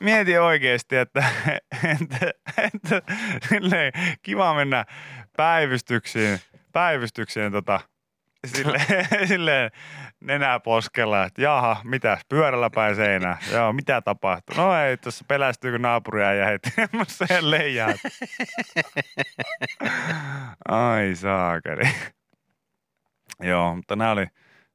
[0.00, 1.24] Mieti oikeasti, että,
[2.00, 2.30] että,
[2.74, 3.02] että
[3.48, 4.84] silleen, kiva mennä
[5.36, 6.40] päivystyksiin,
[6.72, 7.80] päivystyksiin tota,
[8.46, 8.86] silleen,
[9.28, 9.70] silleen
[10.20, 13.38] nenää poskella, että jaha, mitä, pyörällä päin seinää.
[13.52, 14.56] Joo, mitä tapahtuu?
[14.56, 17.94] No ei, tuossa pelästyy, kun naapuria ja heti semmoiseen leijaan.
[20.68, 21.90] Ai saakeli.
[23.40, 24.26] Joo, mutta nämä oli,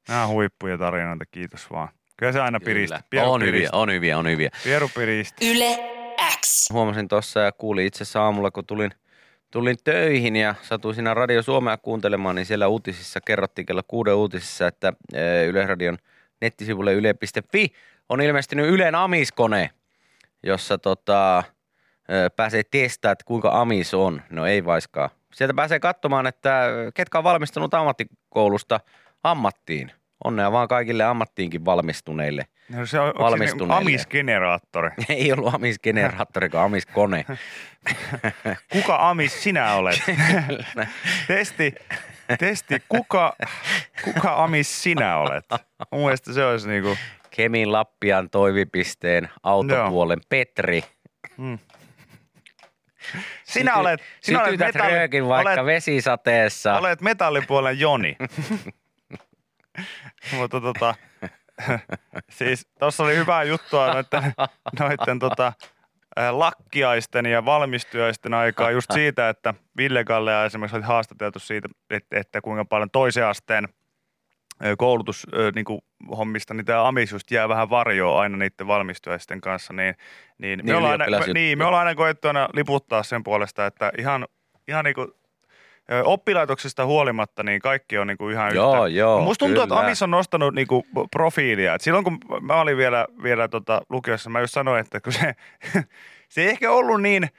[0.07, 1.89] nämä huippuja tarinoita, kiitos vaan.
[2.19, 2.97] Kyllä se aina piristi.
[3.09, 3.75] Pieru On hyviä, piristi.
[3.75, 4.49] on hyviä, on hyviä.
[4.63, 5.51] Pieru piristi.
[5.51, 5.79] Yle
[6.41, 6.69] X.
[6.73, 8.91] Huomasin tuossa ja kuulin itse asiassa aamulla, kun tulin,
[9.51, 14.67] tulin töihin ja satuin siinä Radio Suomea kuuntelemaan, niin siellä uutisissa kerrottiin kello kuuden uutisissa,
[14.67, 15.97] että eh, Yleisradion
[16.41, 17.73] nettisivulle yle.fi
[18.09, 19.69] on ilmestynyt Ylen Amiskone,
[20.43, 21.43] jossa tota,
[22.09, 24.21] eh, pääsee testaamaan, että kuinka Amis on.
[24.29, 25.09] No ei vaiskaan.
[25.33, 28.79] Sieltä pääsee katsomaan, että ketkä on valmistunut ammattikoulusta
[29.23, 29.91] ammattiin.
[30.23, 32.45] Onnea vaan kaikille ammattiinkin valmistuneille.
[32.69, 33.73] No se on, Valmistuneille.
[33.79, 34.89] niinku amisgeneraattori.
[35.09, 37.25] Ei ollut Amis-generaattori, vaan Amis-kone.
[38.73, 40.01] Kuka amis sinä olet?
[41.27, 41.75] testi,
[42.39, 43.35] testi, kuka,
[44.03, 45.45] kuka amis sinä olet?
[45.91, 46.97] Mun mielestä se olisi niinku,
[47.29, 50.83] Kemin Lappian toivipisteen autopuolen Petri.
[53.43, 56.77] sinä Syty- olet, sinä olet, röökin vaikka olet, vesisateessa.
[56.77, 58.17] olet metallipuolen Joni.
[60.37, 60.95] Mutta tota,
[62.29, 64.33] siis tuossa oli hyvää juttua noitten,
[64.79, 65.53] noitten tota,
[66.31, 72.41] lakkiaisten ja valmistujaisten aikaa just siitä, että Ville Gallea esimerkiksi oli haastateltu siitä, että, että
[72.41, 73.69] kuinka paljon toisen asteen
[74.65, 75.65] ö, koulutus ö, niin
[76.53, 79.95] niin tämä amis just jää vähän varjoon aina niiden valmistujaisten kanssa, niin,
[80.37, 83.65] niin, me, Niin, ollaan aina, me, niin me ollaan aina koettu aina liputtaa sen puolesta,
[83.65, 84.27] että ihan,
[84.67, 85.11] ihan niin kuin,
[86.03, 88.97] oppilaitoksesta huolimatta, niin kaikki on niin kuin ihan Joo, yhtä.
[88.97, 89.63] joo, Musta tuntuu, kyllä.
[89.63, 91.73] että Amis on nostanut niin kuin profiilia.
[91.75, 95.35] Et silloin kun mä olin vielä, vielä tota, lukiossa, mä just sanoin, että kun se,
[96.29, 97.29] se ei ehkä ollut niin,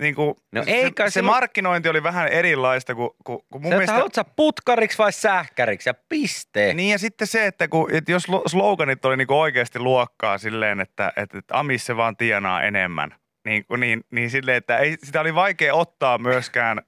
[0.00, 3.62] niin kuin, No se, ei kai se silloin- markkinointi oli vähän erilaista kuin, kuin, kuin
[3.62, 3.92] mun Sä, mielestä...
[3.94, 6.74] haluat sä putkariksi vai sähkäriksi ja piste.
[6.74, 10.80] Niin ja sitten se, että, kun, että jos lo- sloganit oli niinku oikeasti luokkaa silleen,
[10.80, 15.20] että, että, että Amis se vaan tienaa enemmän, niin, niin, niin silleen, että ei, sitä
[15.20, 16.82] oli vaikea ottaa myöskään,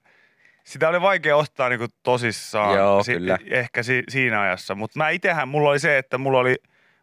[0.64, 3.38] sitä oli vaikea ottaa niinku tosissaan Joo, kyllä.
[3.50, 4.74] ehkä si, siinä ajassa.
[4.74, 6.56] Mutta mä itsehän, mulla oli se, että mulla oli,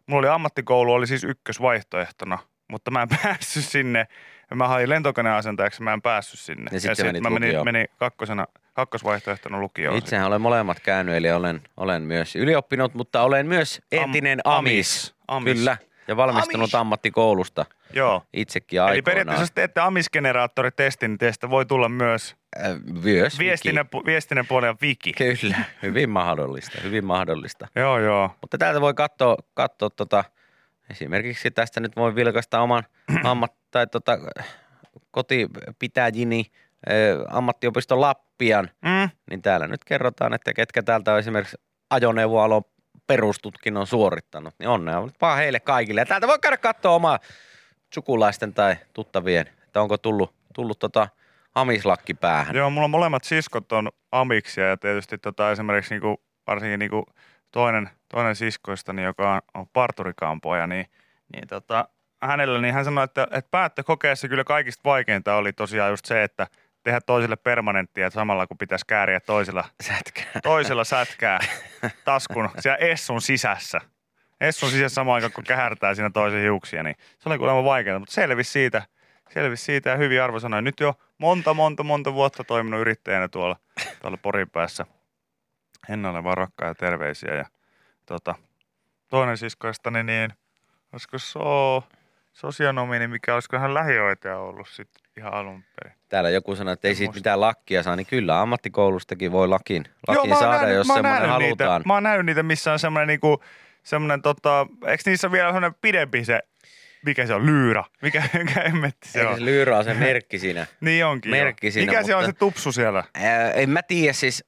[0.06, 4.06] mulla oli ammattikoulu, oli siis ykkösvaihtoehtona, mutta mä en päässyt sinne.
[4.54, 6.64] Mä hain lentokoneasentajaksi, mä en päässyt sinne.
[6.72, 9.98] Ja sit sä sit menit mä menin, menin kakkosena, kakkosvaihtoehtona lukioon.
[9.98, 14.70] Itsehän olen molemmat käynyt, eli olen, olen myös ylioppinut, mutta olen myös entinen Am- amis.
[14.72, 15.14] amis.
[15.28, 15.58] Amis.
[15.58, 15.76] Kyllä,
[16.08, 16.74] ja valmistunut Amis.
[16.74, 18.22] ammattikoulusta Joo.
[18.32, 19.04] itsekin Eli aikoinaan.
[19.04, 22.72] periaatteessa jos teette amisgeneraattoritestin, niin teistä voi tulla myös Äh,
[23.04, 24.76] myös viestinnän, pu- viestinnän puolella.
[24.82, 25.12] Wiki.
[25.12, 27.68] Kyllä, hyvin mahdollista, hyvin mahdollista.
[27.76, 28.30] Joo, joo.
[28.40, 30.24] Mutta täältä voi katsoa, katsoa tota,
[30.90, 32.82] esimerkiksi tästä nyt voi vilkaista oman
[33.24, 34.18] ammat, tai tota,
[35.10, 36.46] kotipitäjini
[36.86, 39.10] eh, ammattiopisto Lappian, Mm.
[39.30, 41.56] niin täällä nyt kerrotaan, että ketkä täältä on esimerkiksi
[41.90, 42.62] ajoneuvoalon
[43.06, 46.00] perustutkinnon suorittanut, niin onnea vaan heille kaikille.
[46.00, 47.18] Ja täältä voi käydä katsoa omaa
[47.94, 51.08] sukulaisten tai tuttavien, että onko tullut, tullut tota
[51.54, 52.56] amislakki päähän.
[52.56, 57.06] Joo, mulla molemmat siskot on amiksia ja tietysti tota, esimerkiksi niinku, varsinkin niinku
[57.50, 60.86] toinen, toinen siskoistani, joka on, on parturikampoja, niin,
[61.32, 61.88] niin tota,
[62.22, 66.46] hänellä, niin hän sanoi, että, että päättökokeessa kyllä kaikista vaikeinta oli tosiaan just se, että
[66.82, 70.40] tehdä toiselle permanenttia samalla kun pitäisi kääriä toisella, Sätkää.
[70.42, 71.38] toisella sätkää
[72.04, 73.80] taskun siellä Essun sisässä.
[74.42, 78.14] Essun sisässä samaan aikaan, kun kähärtää siinä toisen hiuksia, niin se oli kuulemma vaikeaa, mutta
[78.14, 78.82] selvisi siitä,
[79.30, 80.64] selvisi siitä ja hyvin arvosanoin.
[80.64, 83.56] Nyt jo monta, monta, monta vuotta toiminut yrittäjänä tuolla,
[84.00, 84.86] tuolla Porin päässä.
[85.88, 87.44] Hennalle vaan rakkaita terveisiä ja
[88.06, 88.34] tota,
[89.08, 90.32] toinen siskoistani, niin
[90.92, 91.84] olisiko so,
[92.32, 95.98] sosionomi, niin mikä olisiko hän lähihoitaja ollut sitten ihan alun perin.
[96.08, 100.32] Täällä joku sanoi, että ei siitä mitään lakkia saa, niin kyllä ammattikoulustakin voi lakin, lakin
[100.32, 101.78] oon saada, nähnyt- jos semmoinen halutaan.
[101.78, 103.42] Niitä, mä oon nähnyt niitä, missä on semmoinen niinku,
[103.82, 106.40] semmoinen tota, eikö niissä vielä semmoinen pidempi se,
[107.04, 107.84] mikä se on, lyyrä?
[108.02, 109.38] Mikä, mikä emmetti se Eikö on?
[109.38, 110.66] se lyyrä on se merkki siinä?
[110.80, 111.70] Niin onkin merkki jo.
[111.72, 113.04] siinä, Mikä se on mutta- se tupsu siellä?
[113.14, 114.44] Ää, en mä tiedä siis,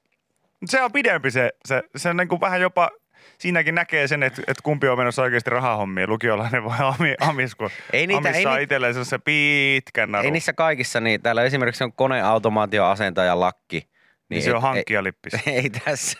[0.65, 2.89] Se on pidempi se, se, se on niinku vähän jopa,
[3.37, 6.09] siinäkin näkee sen, että, että kumpi on menossa oikeasti rahahommiin.
[6.09, 10.25] Lukiolainen vai ami, amis, kun Ei niitä- amis ei saa ni- itselleen se pitkän naru.
[10.25, 13.89] ei niissä kaikissa, niin täällä esimerkiksi on koneautomaatioasentajan lakki.
[14.29, 15.33] Niin se ei- on hankkijalippis.
[15.33, 16.17] Ei, ei, tässä,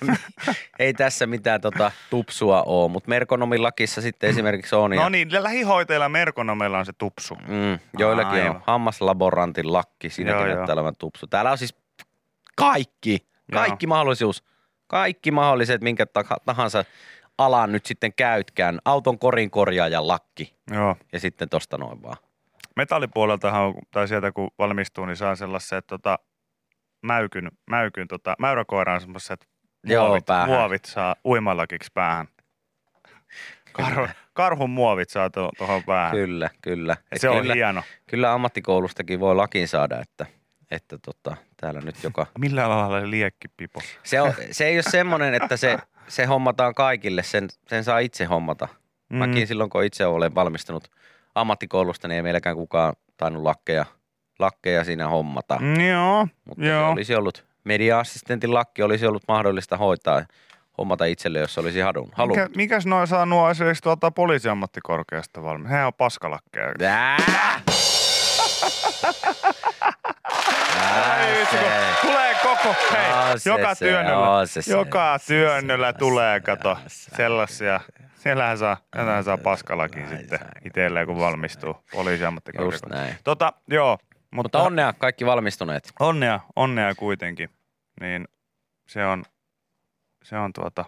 [0.80, 4.94] ei tässä mitään tota, tupsua ole, mutta Merkonomin lakissa sitten esimerkiksi on.
[4.94, 7.36] ja- No niin, lähihoitajilla Merkonomella on se tupsu.
[7.36, 8.64] Mm, joillakin on Aivan.
[8.68, 10.74] hammaslaborantin lakki, siinäkin Joo, näyttää joo.
[10.74, 11.28] olevan tupsu.
[11.28, 11.76] Täällä on siis
[12.56, 14.44] kaikki, kaikki mahdollisuus,
[14.88, 16.86] kaikki mahdolliset, minkä ta- tahansa
[17.38, 18.80] alan nyt sitten käytkään.
[18.86, 20.96] Auton korin korjaajan lakki Joo.
[21.14, 22.18] ja sitten tosta noin vaan.
[22.76, 26.20] Metallipuoleltahan, on- tai sieltä kun valmistuu, niin saa sellaiset tota,
[27.06, 29.48] mäykyn, mäykyn tota, mäyräkoiraan semmoiset
[29.84, 30.50] Joo, muovit, päähän.
[30.50, 32.28] muovit saa uimalakiksi päähän.
[33.72, 36.12] Karhu, karhun muovit saa tuohon to, päähän.
[36.12, 36.98] Kyllä, kyllä.
[37.12, 37.84] Et se on kyllä, hieno.
[38.08, 40.26] kyllä ammattikoulustakin voi lakin saada, että,
[40.72, 42.28] että tota, täällä nyt joka...
[42.40, 43.82] Millä alalla liekkipipo?
[44.04, 48.26] Se, on, se ei ole semmoinen, että se, se hommataan kaikille, sen, sen saa itse
[48.26, 48.68] hommata.
[49.10, 49.18] Mm.
[49.18, 50.92] Mäkin silloin, kun itse olen valmistunut
[51.36, 53.86] ammattikoulusta, niin ei meilläkään kukaan tainnut lakkeja,
[54.40, 55.58] lakkeja siinä hommata.
[55.62, 55.80] Mm.
[55.82, 56.92] Joo, Mutta joo.
[56.92, 60.26] olisi ollut, media-assistentin lakki olisi ollut mahdollista hoitaa
[60.78, 62.48] hommata itselle, jos olisi hadun, halunnut.
[62.48, 65.70] Mikä, mikäs noin saa nuo esimerkiksi tuolta poliisiammattikorkeasta valmiin?
[65.70, 66.74] Hehän on paskalakkeja.
[66.88, 67.18] Ää!
[71.10, 72.02] Ai vitsi, kun se.
[72.02, 76.44] Tulee koko, hei, se joka se, työnnöllä, se se, joka se työnnöllä se, tulee, se,
[76.46, 77.80] kato, se, sellaisia.
[78.16, 83.02] Siellähän saa, siellähän saa paskalakin sitten itselleen, kun valmistuu Just poliisiammattikorkeakouluun.
[83.06, 83.16] näin.
[83.24, 83.98] Tota, joo,
[84.36, 85.92] mutta, Mutta onnea kaikki valmistuneet.
[86.00, 87.50] onnea, onnea kuitenkin.
[88.02, 88.28] Niin
[88.88, 89.24] se on,
[90.24, 90.86] se on tuota,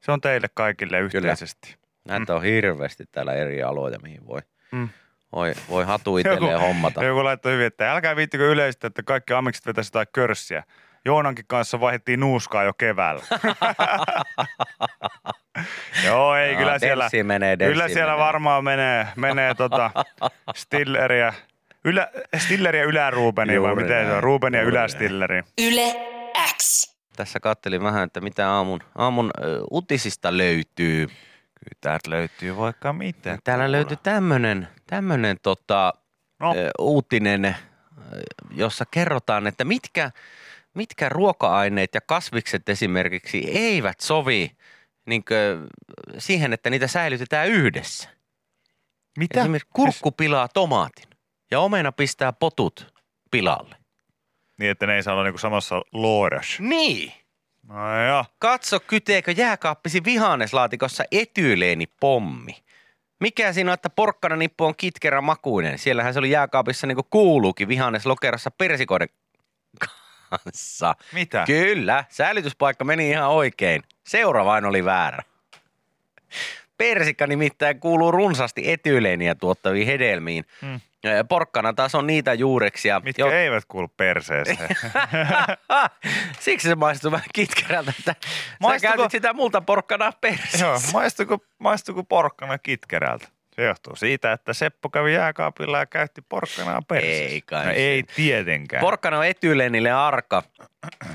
[0.00, 1.76] se on teille kaikille yhteisesti.
[2.08, 4.40] Näitä on hirveästi täällä eri aloja, mihin voi,
[4.72, 4.88] Mm.
[5.32, 7.04] voi, voi hatu itselleen hommata.
[7.04, 10.62] Joku laittoi hyvin, että älkää viittikö yleistä, että kaikki amikset vetäisi jotain körssiä.
[11.04, 13.22] Joonankin kanssa vaihdettiin nuuskaa jo keväällä.
[16.06, 18.24] Joo, ei, Aa, kyllä siellä, menee, kyllä siellä menee.
[18.26, 19.90] varmaan menee, menee tota
[20.56, 21.34] Stilleriä,
[21.88, 25.42] ylä, Stilleriä yläruupenia vai Juuri miten se on, Ruupenia juuri ylästilleri.
[25.58, 25.94] Yle
[26.56, 26.94] X.
[27.16, 31.06] Tässä kattelin vähän, että mitä aamun, aamun ö, utisista löytyy.
[31.06, 33.38] Kyllä täältä löytyy vaikka mitä.
[33.44, 33.76] Täällä kuule.
[33.76, 35.94] löytyy tämmönen, tämmönen tota,
[36.40, 36.54] No.
[36.56, 37.56] ö, uutinen,
[38.50, 40.10] jossa kerrotaan, että mitkä,
[40.74, 44.50] mitkä ruoka-aineet ja kasvikset esimerkiksi eivät sovi
[45.06, 45.24] niin
[46.18, 48.08] siihen, että niitä säilytetään yhdessä.
[49.18, 49.40] Mitä?
[49.40, 51.07] Esimerkiksi kurkku pilaa tomaatin
[51.50, 52.94] ja omena pistää potut
[53.30, 53.76] pilalle.
[54.58, 56.56] Niin, että ne ei saa olla niinku samassa luodas.
[56.60, 57.12] Niin.
[57.68, 58.24] No joo.
[58.38, 62.56] Katso, kyteekö jääkaappisi vihanneslaatikossa etyleenipommi.
[63.20, 65.78] Mikä siinä on, että porkkana nippu on kitkerä makuinen?
[65.78, 69.08] Siellähän se oli jääkaapissa niin kuin kuuluukin vihanneslokerassa persikoiden
[69.78, 70.94] kanssa.
[71.12, 71.44] Mitä?
[71.46, 73.82] Kyllä, säilytyspaikka meni ihan oikein.
[74.06, 75.22] Seura vain oli väärä.
[76.78, 80.44] Persikka nimittäin kuuluu runsaasti etyleeniä tuottaviin hedelmiin.
[80.60, 80.80] Hmm.
[81.02, 83.00] Ja Porkkana taas on niitä juureksia.
[83.04, 84.58] Mitkä jo- eivät kuulu perseeseen.
[86.40, 88.28] Siksi se maistuu vähän kitkerältä, että sä
[88.60, 90.58] Maistuuko- käytit sitä multa porkkanaa perseessä.
[90.66, 90.78] Joo,
[91.58, 93.28] maistuuko porkkana kitkerältä?
[93.58, 97.34] Se johtuu siitä, että Seppo kävi jääkaapilla ja käytti porkkanaa perseessä.
[97.34, 98.80] Ei kai No, ei tietenkään.
[98.80, 100.42] Porkkana on etyleenille arka.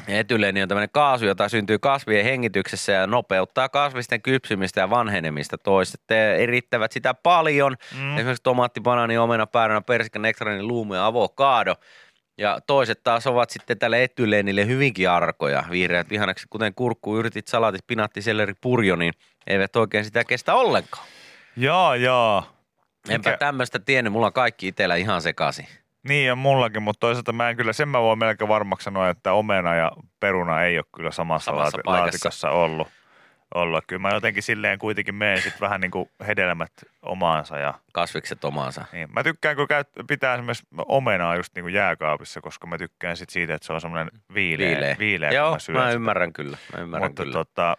[0.07, 5.57] Etyleeni on tämmöinen kaasu, jota syntyy kasvien hengityksessä ja nopeuttaa kasvisten kypsymistä ja vanhenemista.
[5.57, 7.75] Toiset eh, erittävät sitä paljon.
[7.99, 8.17] Mm.
[8.17, 11.75] Esimerkiksi tomaatti, banaani, omena, päärynä, persikka, nektarinen, luumu ja avokado.
[12.37, 15.63] Ja toiset taas ovat sitten tälle etyleenille hyvinkin arkoja.
[15.71, 19.13] Vihreät vihannekset, kuten kurkku, yrtit, salaatit, pinaatti, selleri, purjo, niin
[19.47, 21.05] eivät oikein sitä kestä ollenkaan.
[21.55, 22.43] Joo, joo.
[23.09, 25.67] Enpä Mikä- tämmöistä tiennyt, mulla on kaikki itsellä ihan sekaisin.
[26.09, 29.33] Niin on mullakin, mutta toisaalta mä en kyllä, sen mä voin melkein varmaksi sanoa, että
[29.33, 32.87] omena ja peruna ei ole kyllä samassa, Samassa laati- laatikossa ollut.
[33.55, 33.83] ollut.
[33.87, 38.85] Kyllä mä jotenkin silleen kuitenkin menen sit vähän niin kuin hedelmät omaansa ja Kasvikset omaansa.
[38.91, 39.09] niin.
[39.13, 43.29] Mä tykkään, kun käyt, pitää esimerkiksi omenaa just niin kuin jääkaapissa, koska mä tykkään sit
[43.29, 44.95] siitä, että se on semmoinen viileä, Viileä.
[44.99, 45.95] viileä Joo, mä syön mä sitä.
[45.95, 46.57] ymmärrän kyllä.
[46.77, 47.33] Mä ymmärrän Mutta kyllä.
[47.33, 47.77] tota,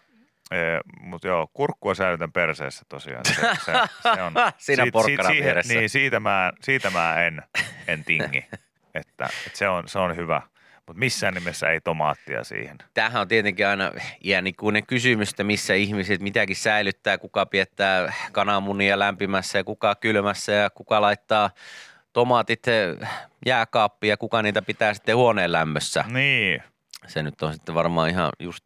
[0.51, 0.57] e,
[0.99, 3.25] mut joo, kurkkua säilytän perseessä tosiaan.
[3.25, 3.33] Se,
[3.65, 3.73] se,
[4.15, 5.73] se on, Siinä porkkana siihen- vieressä.
[5.73, 7.41] Niin, siitä mä, siitä mä en,
[7.87, 8.45] en tingi.
[8.95, 10.41] että, että se, on, se on hyvä.
[10.87, 12.77] Mutta missään nimessä ei tomaattia siihen.
[12.93, 13.91] Tämähän on tietenkin aina
[14.23, 20.69] iänikuinen kysymys, että missä ihmiset mitäkin säilyttää, kuka piettää kananmunia lämpimässä ja kuka kylmässä ja
[20.69, 21.49] kuka laittaa
[22.13, 23.09] tomaatit eh,
[23.45, 26.05] jääkaappiin ja kuka niitä pitää sitten huoneen lämmössä.
[26.07, 26.63] Niin,
[27.07, 28.64] Se nyt on sitten varmaan ihan just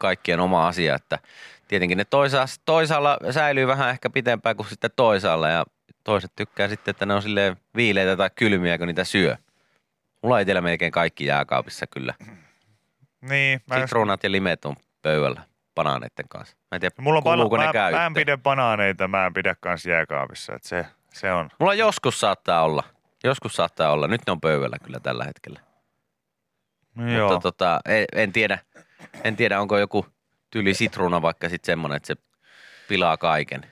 [0.00, 1.18] kaikkien oma asia, että
[1.68, 5.64] tietenkin ne toisa, toisaalla säilyy vähän ehkä pitempään kuin sitten toisaalla ja
[6.04, 9.36] toiset tykkää sitten, että ne on silleen viileitä tai kylmiä, kun niitä syö.
[10.22, 12.14] Mulla itsellä melkein kaikki jääkaapissa kyllä.
[13.20, 13.60] niin.
[13.66, 15.42] Mä Sitruunat ja limet on pöydällä
[15.74, 16.56] banaaneiden kanssa.
[16.56, 19.56] Mä en tiedä, mulla on ne mä, käy mä en pidä banaaneita, mä en pidä
[19.60, 20.54] kans jääkaapissa.
[20.54, 21.50] Että se, se on.
[21.58, 22.82] Mulla joskus saattaa olla.
[23.24, 24.08] Joskus saattaa olla.
[24.08, 25.60] Nyt ne on pöydällä kyllä tällä hetkellä.
[27.16, 27.32] Joo.
[27.32, 28.58] Mutta tota, en, en, tiedä,
[29.24, 30.06] en tiedä, onko joku
[30.50, 32.16] tyyli sitruuna vaikka sitten semmoinen, että se
[32.88, 33.66] pilaa kaiken.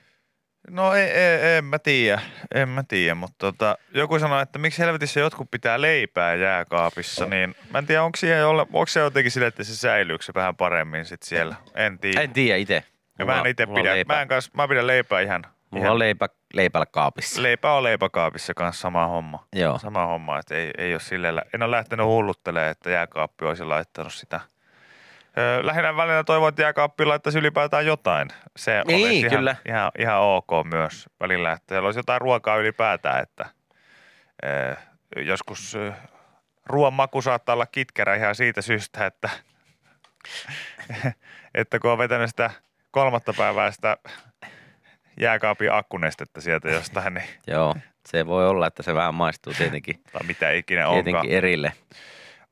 [0.70, 2.20] No ei, ei, en mä tiedä,
[2.54, 7.54] en mä tiedä, mutta tota, joku sanoi, että miksi helvetissä jotkut pitää leipää jääkaapissa, niin
[7.70, 11.04] mä en tiedä, onko, siihen onko se jotenkin sille, että se säilyykö se vähän paremmin
[11.04, 12.20] sit siellä, en tiedä.
[12.20, 12.84] En tiedä itse.
[13.18, 15.98] ja mä en itse pidä, mä, en kans, mä pidän leipää ihan, Mulla ihan on
[15.98, 17.42] leipä, leipällä kaapissa.
[17.42, 19.46] leipä on leipäkaapissa kanssa sama homma.
[19.52, 19.78] Joo.
[19.78, 24.12] Sama homma, että ei, ei ole silleen, en ole lähtenyt hulluttelemaan, että jääkaappi olisi laittanut
[24.12, 24.40] sitä.
[25.62, 28.28] Lähinnä välillä toivon, että jääkaappi laittaisi ylipäätään jotain.
[28.56, 29.56] Se Niin, olisi ihan, kyllä.
[29.68, 33.46] Ihan, ihan ok myös välillä, että siellä olisi jotain ruokaa ylipäätään, että
[35.16, 35.76] joskus
[36.66, 39.30] ruoan maku saattaa olla kitkerä ihan siitä syystä, että,
[41.54, 42.50] että kun on vetänyt sitä
[42.90, 43.96] kolmatta päivää sitä
[45.20, 50.26] jääkaapin akkunestettä sieltä jostain, niin, Joo, se voi olla, että se vähän maistuu tietenkin, tai
[50.26, 51.04] mitä ikinä onkaan.
[51.04, 51.72] tietenkin erille.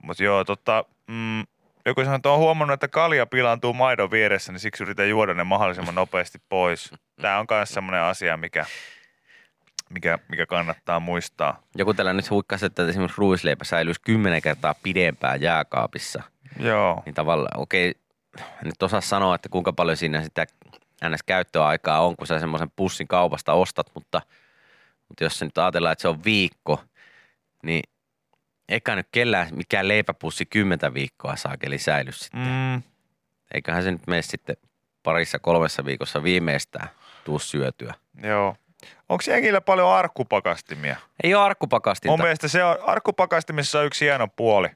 [0.03, 1.43] Mutta joo, tota, mm,
[1.87, 5.45] joku sanoi, että on huomannut, että kalja pilaantuu maidon vieressä, niin siksi yritän juoda ne
[5.45, 6.91] mahdollisimman nopeasti pois.
[7.23, 8.67] Tämä on myös semmoinen asia, mikä,
[9.91, 11.63] mikä, mikä kannattaa muistaa.
[11.77, 16.23] Joku tällä nyt huikkasi, että esimerkiksi ruisleipä säilyisi kymmenen kertaa pidempään jääkaapissa.
[16.59, 17.95] Joo, Niin tavallaan, okei,
[18.65, 20.47] nyt osaa sanoa, että kuinka paljon siinä sitä
[21.09, 21.23] ns.
[21.27, 24.23] käyttöaikaa on, kun sä semmoisen pussin kaupasta ostat, mutta,
[25.09, 26.85] mutta jos se nyt ajatellaan, että se on viikko,
[27.63, 27.83] niin
[28.69, 32.41] eikä nyt kellään mikään leipäpussi kymmentä viikkoa saakeli säily sitten.
[32.41, 32.83] mm,
[33.55, 34.57] Eiköhän se nyt mene sitten
[35.03, 36.89] parissa kolmessa viikossa viimeistään
[37.25, 37.95] tuu syötyä.
[38.23, 38.57] joo.
[39.09, 40.97] Onko jengillä paljon arkkupakastimia?
[41.25, 42.13] Ei ole arkkupakastinta.
[42.13, 44.69] Mun mielestä se on, arkkupakastimissa on yksi hieno puoli.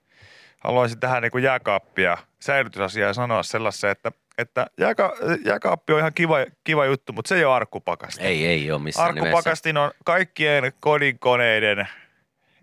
[0.59, 6.37] Haluaisin tähän niin kuin jääkaappia, säilytysasiaa sanoa sellaisen, että, että jääka, jääkaappi on ihan kiva,
[6.65, 8.23] kiva juttu, mutta se ei ole arkkupakasti.
[8.25, 9.29] Ei, ei ole missään nimessä.
[9.29, 11.89] Arkkupakastin on kaikkien kodinkoneiden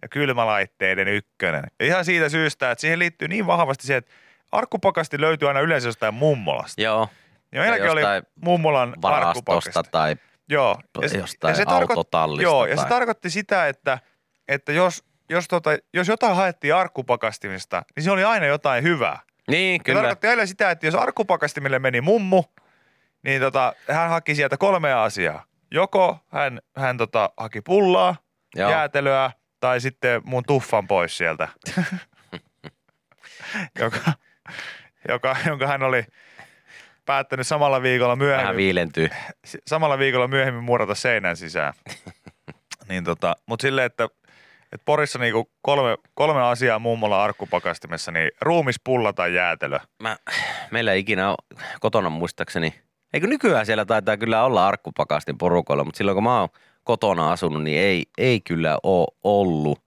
[0.01, 1.63] ja kylmälaitteiden ykkönen.
[1.79, 4.11] Ja ihan siitä syystä, että siihen liittyy niin vahvasti se, että
[4.51, 6.81] arkkupakasti löytyy aina yleensä jostain mummolasta.
[6.81, 7.09] Joo,
[7.51, 8.01] Ja meilläkin oli
[8.41, 9.91] mummolan varastosta arkkupakasti.
[9.91, 10.15] tai
[10.49, 10.79] Joo.
[10.93, 13.99] to- jostain autotallista Joo, ja se tai- tarkoitti sitä, että,
[14.47, 19.19] että jos, jos, tota, jos jotain haettiin arkkupakastimista, niin se oli aina jotain hyvää.
[19.47, 19.99] Niin, Se kyllä.
[20.01, 22.43] tarkoitti aina sitä, että jos arkkupakastimille meni mummu,
[23.23, 25.43] niin tota, hän haki sieltä kolmea asiaa.
[25.71, 28.15] Joko hän, hän tota, haki pullaa,
[28.55, 28.71] Joo.
[28.71, 31.47] jäätelöä tai sitten mun tuffan pois sieltä,
[33.79, 33.99] joka,
[35.09, 36.03] joka, jonka hän oli
[37.05, 39.09] päättänyt samalla viikolla Vähän myöhemmin, viilentyy.
[39.45, 41.73] si- samalla viikolla myöhemmin murata seinän sisään.
[42.89, 44.03] niin tota, mutta silleen, että,
[44.73, 49.79] että Porissa niinku kolme, kolme asiaa mummolla arkkupakastimessa, niin ruumispulla tai jäätelö.
[49.99, 50.17] Mä,
[50.71, 51.37] meillä ei ikinä ole
[51.79, 52.81] kotona muistaakseni.
[53.13, 56.49] Eikö nykyään siellä taitaa kyllä olla arkkupakastin porukoilla, mutta silloin kun mä oon
[56.87, 59.81] kotona asunut, niin ei, ei kyllä ole ollut.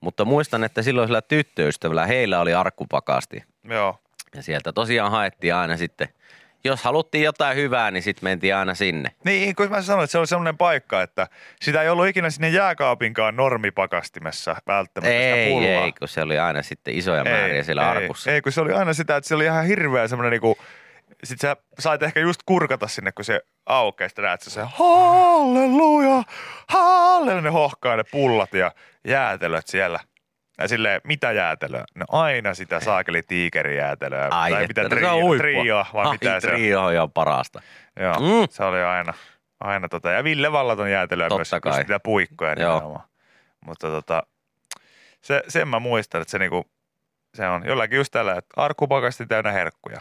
[0.00, 3.42] Mutta muistan, että silloin sillä tyttöystävällä heillä oli arkkupakasti.
[3.64, 3.98] Joo.
[4.34, 6.08] Ja sieltä tosiaan haettiin aina sitten,
[6.64, 9.10] jos haluttiin jotain hyvää, niin sitten mentiin aina sinne.
[9.24, 11.28] Niin, kun mä sanoin, että se oli sellainen paikka, että
[11.62, 15.84] sitä ei ollut ikinä sinne jääkaapinkaan normipakastimessa välttämättä sitä Ei, pullaa.
[15.84, 18.30] ei, kun se oli aina sitten isoja määriä siellä ei, arkussa.
[18.30, 20.58] Ei, kun se oli aina sitä, että se oli ihan hirveä semmoinen niinku,
[21.24, 26.22] sit sä sait ehkä just kurkata sinne, kun se aukeaa, sitten näet sä se halleluja,
[26.68, 28.72] halleluja, ne hohkaa ne pullat ja
[29.04, 30.00] jäätelöt siellä.
[30.58, 31.84] Ja silleen, mitä jäätelöä?
[31.94, 34.28] No aina sitä saakeli tiikerijäätelöä.
[34.30, 37.62] Ai, tai mitä no trio, trio, vai Ai, mitä se trio on jo parasta.
[38.00, 38.48] Joo, Mm.
[38.50, 39.14] se oli aina,
[39.60, 40.10] aina tota.
[40.10, 41.78] Ja Ville Vallaton jäätelöä Totta myös, kai.
[41.78, 42.74] niitä puikkoja Joo.
[42.74, 43.08] nimenomaan.
[43.66, 44.22] Mutta tota,
[45.22, 46.64] Se, sen mä muistan, että se niinku,
[47.34, 50.00] se on jollakin just tällä, että arkkupakasti täynnä herkkuja.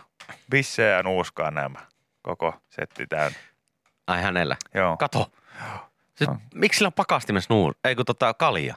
[0.51, 1.79] Bissejä ja nuuskaa nämä.
[2.21, 3.37] Koko setti täynnä.
[4.07, 4.55] Ai hänellä.
[4.73, 4.97] Joo.
[4.97, 5.31] Kato.
[6.15, 6.39] Se, On.
[6.53, 7.75] miksi sillä on pakastimessa nuus?
[7.83, 8.75] Ei kun tota kalia.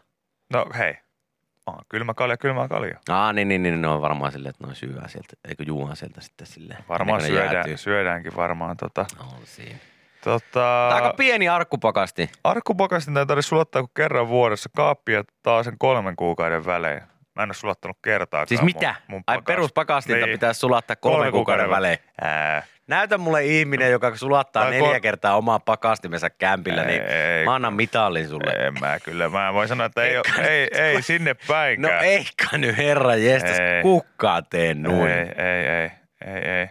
[0.52, 0.94] No hei.
[1.66, 2.98] On kylmä kalja, kylmä kalja.
[3.08, 6.20] Aa, niin, niin, niin, ne on varmaan silleen, että noin syödään sieltä, eikö juuhan sieltä
[6.20, 6.84] sitten silleen.
[6.88, 7.76] Varmaan syödään, jäätyy.
[7.76, 9.06] syödäänkin varmaan tota.
[9.20, 9.78] On siinä.
[10.24, 12.30] tota Tää aika pieni arkkupakasti.
[12.44, 17.02] Arkkupakastin ei tarvitse sulattaa kuin kerran vuodessa kaappia taas sen kolmen kuukauden välein.
[17.34, 18.88] Mä en ole sulattanut kertaakaan Siis mitä?
[19.08, 20.34] Mun, mun Ai pakast- peruspakastinta Niin.
[20.34, 21.98] pitää sulattaa kolmen, Kolmen kuukauden kuukauden välein.
[22.20, 27.44] Ää, Näytä mulle ihminen, joka sulattaa Tai neljä kol- kertaa omaa pakastimensa kämpillä, niin Ei,
[27.44, 28.52] mä annan mitallin sulle.
[28.66, 29.28] en mä kyllä.
[29.28, 32.04] Mä voin sanoa, että ei, oo, ei, ei sinne No päinkään.
[32.04, 33.82] eikä nyt herra jestas, Ei.
[33.82, 35.10] kukkaa tee noin.
[35.12, 35.90] Ei, ei, ei,
[36.34, 36.68] ei, ei.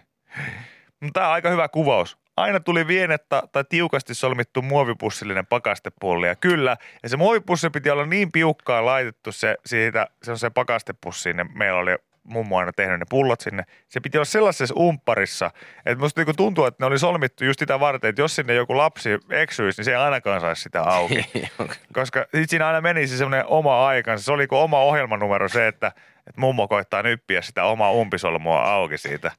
[1.02, 2.18] Mutta tää on aika hyvä kuvaus.
[2.42, 6.28] Aina tuli vienetta tai tiukasti solmittu muovipussillinen pakastepulli.
[6.28, 10.50] Ja kyllä, ja se muovipussi piti olla niin piukkaan laitettu se, siitä, se on se
[10.50, 11.38] pakastepussiin.
[11.38, 13.64] Ne, meillä oli mummo aina tehnyt ne pullot sinne.
[13.90, 15.52] Se piti olla sellaisessa umpparissa,
[15.86, 18.78] että musta niinku tuntuu, että ne oli solmittu just sitä varten, että jos sinne joku
[18.78, 21.26] lapsi eksyisi, niin se ei ainakaan saisi sitä auki.
[21.94, 24.26] Koska sit siinä aina meni se semmoinen oma aikansa.
[24.26, 25.88] Se oli kuin oma ohjelmanumero se, että,
[26.28, 29.32] että mummo koittaa nyppiä sitä omaa umpisolmua auki siitä.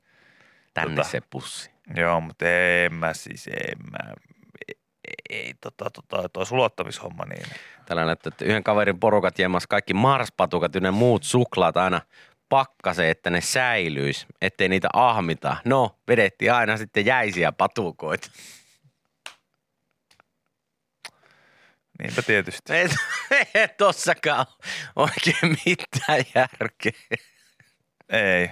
[0.74, 1.08] Tänne Tota.
[1.08, 1.71] se pussi.
[1.96, 4.14] Joo, mutta en mä siis, en mä,
[4.68, 4.76] ei,
[5.30, 7.46] ei tota, tota, toi sulottamishomma niin.
[7.86, 12.00] Tällä näyttää, että yhden kaverin porukat jemmas kaikki marspatukat ja ne muut suklaat aina
[12.48, 15.56] pakkaseen, että ne säilyis, ettei niitä ahmita.
[15.64, 18.30] No, vedettiin aina sitten jäisiä patukoita.
[22.02, 22.72] Niinpä tietysti.
[22.74, 22.88] Ei,
[23.54, 24.46] ei tossakaan
[24.96, 26.92] oikein mitään järkeä.
[28.12, 28.50] Ei,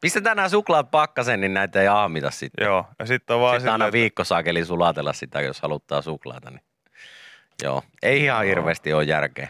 [0.00, 2.64] Pistetään nämä suklaat pakkaseen, niin näitä ei ahmita sitten.
[2.64, 2.86] joo.
[2.98, 6.50] Ja sitten on vaan Sitten aina että- viikko saakeli sulatella sitä, jos haluttaa suklaata.
[6.50, 6.60] Niin.
[7.62, 9.48] Joo, ei ihan hirveästi ole järkeä.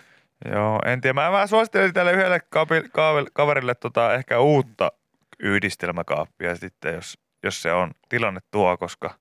[0.53, 1.13] Joo, en tiedä.
[1.15, 1.49] Mä vähän
[1.95, 4.93] tälle yhdelle kavel, kaverille tota, ehkä uutta
[5.39, 9.15] yhdistelmäkaappia sitten, jos, jos se on tilanne tuo, koska,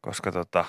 [0.00, 0.64] koska tota,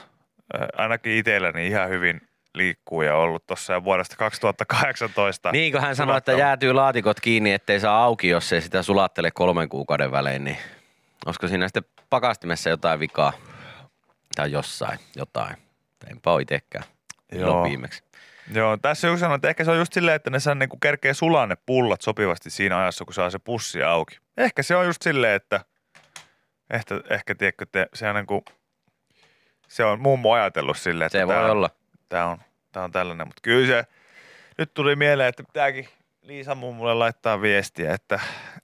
[0.77, 2.26] ainakin itselläni ihan hyvin
[2.57, 5.51] liikkuu ja ollut tuossa jo vuodesta 2018.
[5.51, 9.31] Niin kuin hän sanoi, että jäätyy laatikot kiinni, ettei saa auki, jos ei sitä sulattele
[9.31, 10.57] kolmen kuukauden välein, niin
[11.25, 13.33] olisiko siinä sitten pakastimessa jotain vikaa?
[14.35, 15.55] Tai jossain, jotain.
[16.11, 16.85] Enpä ole itsekään.
[17.31, 17.49] Joo.
[17.49, 17.63] Joo.
[17.63, 18.03] viimeksi.
[18.53, 21.13] Joo, tässä joku sanoi, että ehkä se on just silleen, että ne saa niinku kerkeä
[21.13, 24.17] sulaa ne pullat sopivasti siinä ajassa, kun saa se pussi auki.
[24.37, 25.61] Ehkä se on just silleen, että
[26.69, 28.45] ehkä, ehkä tiedätkö, te, se on niinku,
[29.67, 31.69] se on mummo ajatellut silleen, että Se voi tää on, olla.
[32.09, 32.37] Tää on,
[32.77, 33.85] tää on tällainen, mutta kyllä se,
[34.57, 35.87] nyt tuli mieleen, että pitääkin
[36.21, 38.19] Liisa mummulle laittaa viestiä, että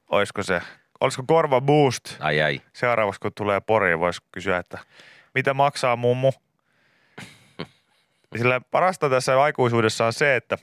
[0.10, 0.62] olisiko se,
[1.00, 2.62] olisiko korva boost Ai ai.
[2.74, 4.78] seuraavaksi kun tulee Poriin, voisi kysyä, että
[5.34, 6.32] mitä maksaa mummu?
[8.38, 10.58] Sillä parasta tässä aikuisuudessa on se, että,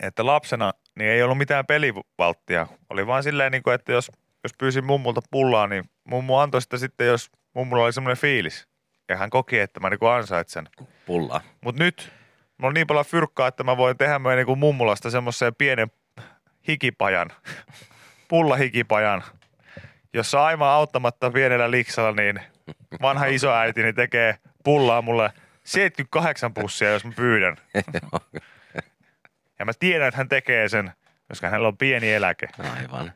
[0.00, 2.66] että lapsena niin ei ollut mitään pelivalttia.
[2.90, 4.10] Oli vaan silleen, niin kuin, että jos,
[4.42, 8.68] jos pyysin mummulta pullaa, niin mummu antoi sitä sitten, jos mummulla oli semmoinen fiilis.
[9.08, 10.68] Ja hän koki, että mä niin ansaitsen.
[11.06, 11.40] Pulla.
[11.60, 12.17] Mutta nyt
[12.58, 15.90] mulla on niin paljon fyrkkaa, että mä voin tehdä meidän niin mummulasta semmoisen pienen
[16.68, 17.30] hikipajan,
[18.28, 19.22] pullahikipajan,
[20.12, 22.40] jossa aivan auttamatta pienellä liksalla, niin
[23.02, 25.32] vanha isoäitini tekee pullaa mulle
[25.64, 27.56] 78 pussia, jos mä pyydän.
[29.58, 30.92] Ja mä tiedän, että hän tekee sen,
[31.28, 32.48] koska hänellä on pieni eläke.
[32.78, 33.12] Aivan.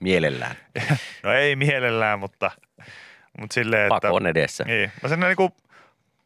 [0.00, 0.56] Mielellään.
[1.22, 2.50] No ei mielellään, mutta,
[3.40, 4.00] mutta silleen, että...
[4.00, 4.64] Pako on edessä.
[4.64, 4.92] Niin.
[5.02, 5.56] Mä sen niinku,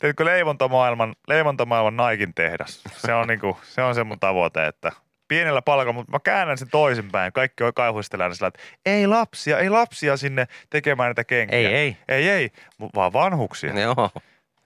[0.00, 2.82] tiedätkö, leivontamaailman, leivontamaailman Naikin tehdas.
[2.96, 4.92] Se on, niinku, se on se mun tavoite, että
[5.28, 7.32] pienellä palkalla, mutta mä käännän sen toisinpäin.
[7.32, 11.58] Kaikki on kauhistellaan sillä, että ei lapsia, ei lapsia sinne tekemään näitä kenkiä.
[11.58, 11.96] Ei, ei.
[12.08, 12.50] Ei, ei,
[12.94, 13.80] vaan vanhuksia.
[13.80, 14.10] Joo.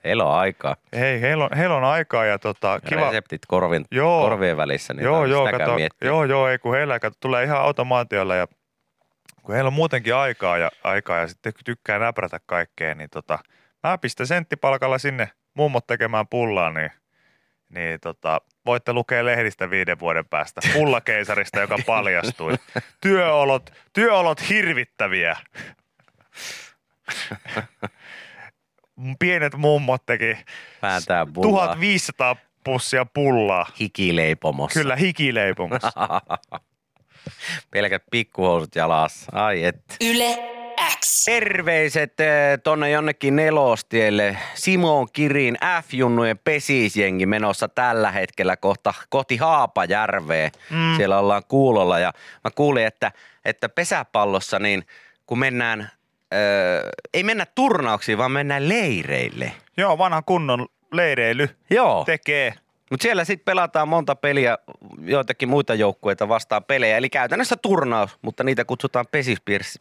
[0.04, 0.76] Heillä on aikaa.
[0.98, 3.00] Hei, heillä on, heillä on aikaa ja tota, kiva.
[3.00, 4.22] Reseptit korvin, Joo.
[4.22, 6.08] korvien välissä, niin joo, joo, kato, miettiä.
[6.08, 8.46] joo, joo, ei kun heillä kato, tulee ihan automaatiolla ja
[9.42, 13.38] kun heillä on muutenkin aikaa ja, aikaa ja sitten tykkää näprätä kaikkea, niin tota,
[13.84, 16.90] mä pistän senttipalkalla sinne mummot tekemään pullaa, niin,
[17.68, 22.54] niin tota, voitte lukea lehdistä viiden vuoden päästä pullakeisarista, joka paljastui.
[23.00, 25.36] Työolot, työolot hirvittäviä.
[29.18, 30.36] Pienet mummot teki
[30.82, 33.66] Vääntää pullaa 1500 pussia pullaa.
[33.80, 34.80] hikileipomossa.
[34.80, 35.92] Kyllä hikileipomassa.
[37.70, 39.32] Pelkät pikkuhousut jalassa.
[39.34, 39.96] Ai et.
[40.00, 40.63] Yle
[41.00, 41.24] X.
[41.24, 44.36] Terveiset eh, tonne jonnekin nelostielle.
[44.54, 50.50] Simon Kirin F-junnujen pesisjengi menossa tällä hetkellä kohta kohti Haapajärveä.
[50.70, 50.96] Mm.
[50.96, 52.12] Siellä ollaan kuulolla ja
[52.44, 53.12] mä kuulin, että,
[53.44, 54.86] että pesäpallossa niin
[55.26, 55.90] kun mennään,
[56.34, 59.52] öö, ei mennä turnauksiin, vaan mennään leireille.
[59.76, 62.04] Joo, vanha kunnon leireily Joo.
[62.04, 62.54] tekee.
[62.90, 64.58] Mutta siellä sitten pelataan monta peliä,
[65.00, 69.06] joitakin muita joukkueita vastaan pelejä, eli käytännössä turnaus, mutta niitä kutsutaan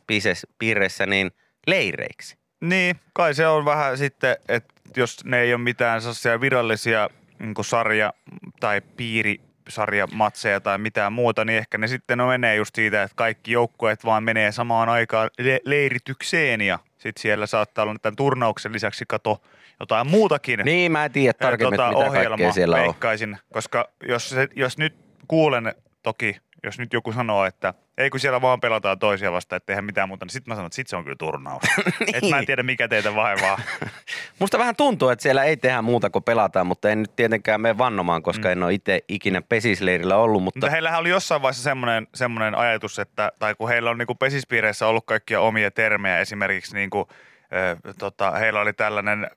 [0.07, 1.31] pesispiireissä niin
[1.67, 2.37] leireiksi.
[2.61, 7.53] Niin, kai se on vähän sitten, että jos ne ei ole mitään sellaisia virallisia niin
[7.61, 8.13] sarja-
[8.59, 13.51] tai piirisarjamatseja tai mitään muuta, niin ehkä ne sitten no menee just siitä, että kaikki
[13.51, 19.05] joukkueet vaan menee samaan aikaan le- leiritykseen ja sitten siellä saattaa olla tämän turnauksen lisäksi
[19.07, 19.41] kato
[19.83, 22.81] jotain muutakin Niin, mä en tiedä tarkemmin, tota, mitä ohjelma siellä on.
[22.81, 24.95] veikkaisin, koska jos, se, jos nyt
[25.27, 25.73] kuulen
[26.03, 29.85] toki, jos nyt joku sanoo, että ei kun siellä vaan pelataan toisia vastaan, että tehdään
[29.85, 31.63] mitään muuta, niin sitten mä sanon, että sit se on kyllä turnaus.
[31.99, 32.15] niin.
[32.15, 33.59] Et mä en tiedä mikä teitä vaivaa.
[34.39, 37.77] Musta vähän tuntuu, että siellä ei tehdä muuta kuin pelataan, mutta en nyt tietenkään mene
[37.77, 38.51] vannomaan, koska mm.
[38.51, 40.43] en ole itse ikinä pesisleirillä ollut.
[40.43, 44.15] Mutta Mutta heillähän oli jossain vaiheessa semmoinen, semmoinen ajatus, että, tai kun heillä on niinku
[44.15, 47.07] pesispiireissä ollut kaikkia omia termejä, esimerkiksi niinku,
[47.53, 49.27] ö, tota, heillä oli tällainen,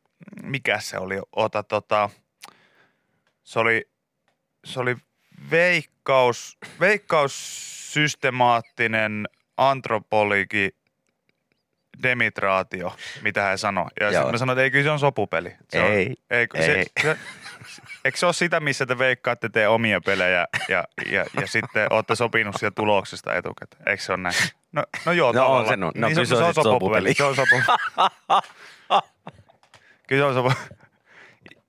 [0.43, 2.11] mikä se oli, ota tota,
[3.45, 3.89] se oli,
[4.65, 4.97] se oli
[5.51, 10.77] veikkaus, veikkaussystemaattinen antropologi
[12.03, 13.87] demitraatio, mitä hän sanoi.
[14.01, 15.55] Ja sitten mä sanoin, että ei kyllä se on sopupeli.
[15.71, 16.67] Se on, Ei, ei, ei.
[16.67, 17.17] Se, se,
[18.05, 22.15] eikö se ole sitä, missä te veikkaatte te omia pelejä ja, ja, ja sitten olette
[22.15, 23.83] sopinut siitä tuloksesta etukäteen?
[23.89, 24.35] Eikö se ole näin?
[24.73, 25.63] No, no joo, No, tavallaan.
[25.65, 27.15] on se no- no niin kyllä se on sit sopupeli.
[27.15, 27.63] Se on sopupeli.
[30.07, 30.53] kyllä se on.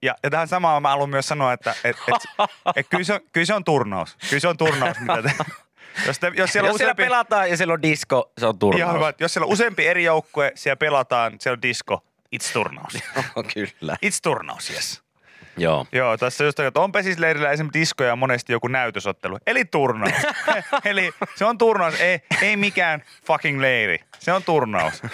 [0.01, 3.19] Ja, ja tähän samaan mä haluan myös sanoa, että et, et, et kyllä, se on,
[3.31, 4.17] kyllä se on turnaus.
[4.29, 5.31] Kyllä se on turnaus, mitä te...
[6.05, 8.79] Jos, te, jos siellä jos siellä useampi, pelataan ja siellä on disco, se on turnaus.
[8.79, 12.03] ihan hyvä, jos siellä on useampi eri joukkue, siellä pelataan, siellä on disco,
[12.35, 12.93] it's turnaus.
[13.53, 13.97] Kyllä.
[14.05, 15.01] It's turnaus, yes.
[15.57, 15.87] Joo.
[15.91, 19.37] Joo, tässä just että on pesisleirillä esimerkiksi disko ja monesti joku näytösottelu.
[19.47, 20.13] Eli turnaus.
[20.85, 23.99] Eli se on turnaus, ei, ei mikään fucking leiri.
[24.19, 25.01] Se on turnaus.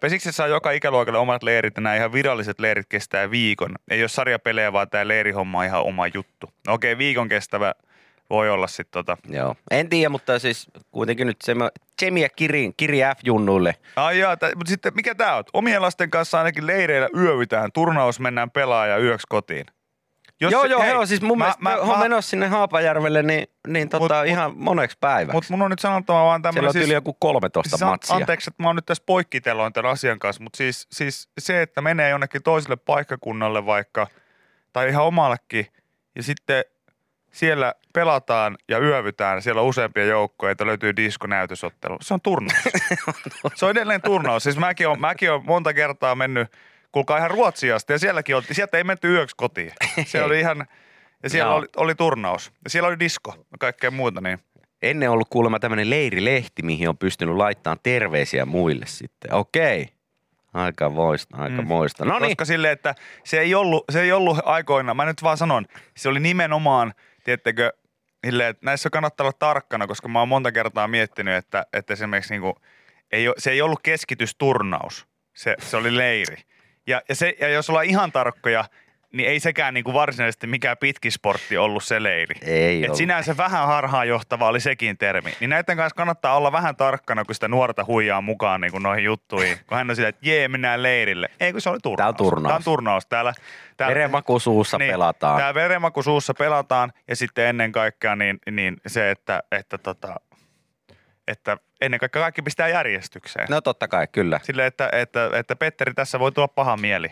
[0.00, 3.74] Pesiksessä on joka ikäluokalle omat leirit ja nämä ihan viralliset leirit kestää viikon.
[3.90, 6.50] Ei ole sarjapelejä, vaan tämä leirihomma on ihan oma juttu.
[6.66, 7.74] No okei, viikon kestävä
[8.30, 9.16] voi olla sitten tota.
[9.28, 9.56] Joo.
[9.70, 11.54] En tiedä, mutta siis kuitenkin nyt se
[12.02, 13.74] Jemi ja Kiri, Kiri F-junnuille.
[13.96, 15.44] Ai jaa, tä, mutta sitten mikä tämä on?
[15.52, 17.72] Omien lasten kanssa ainakin leireillä yövytään.
[17.72, 19.66] Turnaus mennään pelaa ja yöksi kotiin.
[20.40, 23.46] Jos joo, joo, joo, siis mun mä, mielestä mä, mä, mä, menossa sinne Haapajärvelle, niin,
[23.66, 25.32] niin tota, Mut- mut- ihan moneksi päiväksi.
[25.32, 28.16] Mutta mun on nyt sanottava vaan Siellä tämmöinen on yli joku 13 siis matsia.
[28.16, 31.80] Anteeksi, että mä oon nyt tässä poikkiteloin tämän asian kanssa, mutta siis, siis se, että
[31.80, 34.06] menee jonnekin toiselle paikkakunnalle vaikka,
[34.72, 35.66] tai ihan omallekin,
[36.16, 36.64] ja sitten
[37.32, 41.96] siellä pelataan ja yövytään, siellä on useampia joukkoja, että löytyy diskonäytösottelu.
[42.00, 42.62] Se on turnaus.
[43.54, 44.42] se on edelleen turnaus.
[44.42, 46.52] Siis mäkin on, mäkin on monta kertaa mennyt,
[46.96, 49.72] kuulkaa ihan Ruotsiin asti, ja sielläkin oltiin, sieltä ei menty yöksi kotiin.
[50.06, 50.66] Se oli ihan,
[51.22, 51.56] ja siellä Joo.
[51.58, 52.52] oli, oli turnaus.
[52.64, 54.38] Ja siellä oli disko ja kaikkea muuta, niin
[54.82, 59.34] Ennen ollut kuulemma tämmöinen leirilehti, mihin on pystynyt laittamaan terveisiä muille sitten.
[59.34, 59.88] Okei.
[60.54, 61.68] Aika moista, aika Mm.
[61.68, 62.04] moista.
[62.04, 62.28] No niin.
[62.28, 62.94] Koska silleen, että
[63.24, 65.66] se ei, ollut, se ei ollut aikoina, mä nyt vaan sanon,
[65.96, 66.94] se oli nimenomaan,
[67.24, 67.72] tiedättekö,
[68.26, 72.32] silleen, että näissä kannattaa olla tarkkana, koska mä oon monta kertaa miettinyt, että, että esimerkiksi
[72.34, 72.54] niinku,
[73.12, 76.36] ei, oo- se ei ollut keskitysturnaus, se, se oli leiri.
[76.86, 78.64] Ja, ja, se, ja jos ollaan ihan tarkkoja,
[79.12, 82.34] niin ei sekään niinku varsinaisesti mikään pitkisportti ollut se leiri.
[82.42, 82.98] Ei Et ollut.
[82.98, 85.32] sinänsä vähän harhaanjohtava oli sekin termi.
[85.40, 89.04] Niin näiden kanssa kannattaa olla vähän tarkkana, kun sitä nuorta huijaa mukaan niin kuin noihin
[89.04, 89.58] juttuihin.
[89.66, 91.28] Kun hän on sillä, että jee, mennään leirille.
[91.40, 91.98] Ei, kun se oli turnaus.
[91.98, 92.50] Tää on turnaus.
[92.50, 93.06] Tää on turnaus.
[93.06, 93.32] Täällä,
[93.76, 95.40] täällä, Verenmaku suussa pelataan.
[95.40, 100.14] Tää verenmaku suussa pelataan ja sitten ennen kaikkea niin, niin se, että, että, tota,
[101.28, 103.46] että ennen kaikkea kaikki pistää järjestykseen.
[103.50, 104.40] No totta kai, kyllä.
[104.42, 107.08] Silleen, että, että, että Petteri tässä voi tulla paha mieli.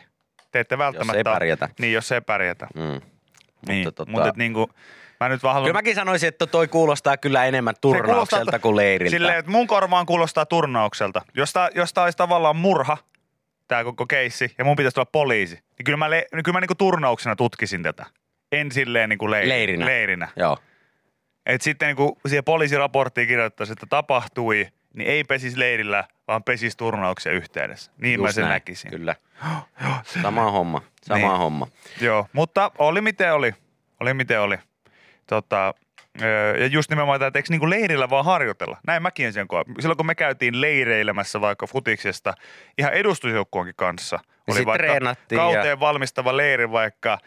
[0.50, 1.18] Te ette välttämättä...
[1.18, 1.68] ei pärjätä.
[1.78, 2.66] Niin, jos ei pärjätä.
[2.74, 3.00] Mm.
[3.68, 4.70] Niin, Mutta tota- mutta et niin kuin,
[5.20, 5.68] mä nyt vaan haluan...
[5.68, 9.10] Kyllä mäkin sanoisin, että toi kuulostaa kyllä enemmän turnaukselta kuin leiriltä.
[9.10, 11.22] Silleen, että mun korvaan kuulostaa turnaukselta.
[11.34, 12.96] Jos tää, jos tää olisi tavallaan murha,
[13.68, 16.60] tämä koko keissi, ja mun pitäisi olla poliisi, niin kyllä mä, le, niin kyllä mä
[16.60, 18.06] niinku turnauksena tutkisin tätä.
[18.52, 19.86] En silleen niinku leiri, Leirinä.
[19.86, 20.28] leirinä.
[20.36, 20.58] Joo.
[21.46, 27.32] Et sitten niinku siihen poliisiraporttiin kirjoittaisi, että tapahtui, niin ei pesis leirillä, vaan pesis turnauksen
[27.34, 27.92] yhteydessä.
[27.98, 28.90] Niin mä Just sen näin, näkisin.
[28.90, 29.14] Kyllä.
[30.22, 31.38] Sama homma, sama Niin.
[31.38, 31.66] homma.
[32.00, 33.54] Joo, mutta oli miten oli.
[34.00, 34.56] Oli miten oli.
[35.26, 35.74] Tota,
[36.60, 38.76] ja just nimenomaan tämä, että eikö niinku leirillä vaan harjoitella?
[38.86, 39.64] Näin mäkin sen koen.
[39.80, 42.34] Silloin kun me käytiin leireilemässä vaikka futiksesta
[42.78, 44.18] ihan edustusjoukkueenkin kanssa.
[44.46, 47.18] Ja sit treenattiin ja- kauteen valmistava leiri vaikka,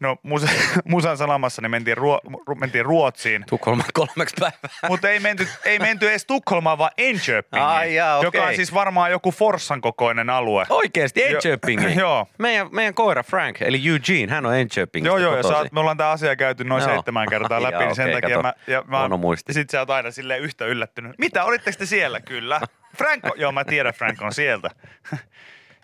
[0.00, 0.46] no Musa,
[0.84, 2.20] Musan salamassa niin mentiin, ruo,
[2.50, 3.44] ru- mentiin Ruotsiin.
[3.48, 4.58] Tukholman kolmeksi päivää.
[4.88, 8.40] Mutta ei menty, ei menty edes Tukholmaan, vaan Enköpingiin, Ai jaa, joka okei.
[8.50, 10.64] on siis varmaan joku Forssan kokoinen alue.
[10.68, 11.98] Oikeesti, Jo- Enköpingiin.
[12.04, 12.28] Joo.
[12.38, 15.96] Meidän, meidän koira Frank, eli Eugene, hän on Enköpingistä Joo, joo, ja oot- me ollaan
[15.96, 16.90] tämä asia käyty noin Joo.
[16.90, 18.42] seitsemän kertaa läpi, Jaa, niin sen okei, takia kato.
[18.42, 19.50] mä, ja mä, Huono muisti.
[19.50, 21.18] ja sit sä oot aina silleen yhtä yllättynyt.
[21.18, 22.20] Mitä, olitteko te siellä?
[22.20, 22.60] Kyllä.
[22.96, 24.70] Frank, joo mä tiedän, Frank on sieltä.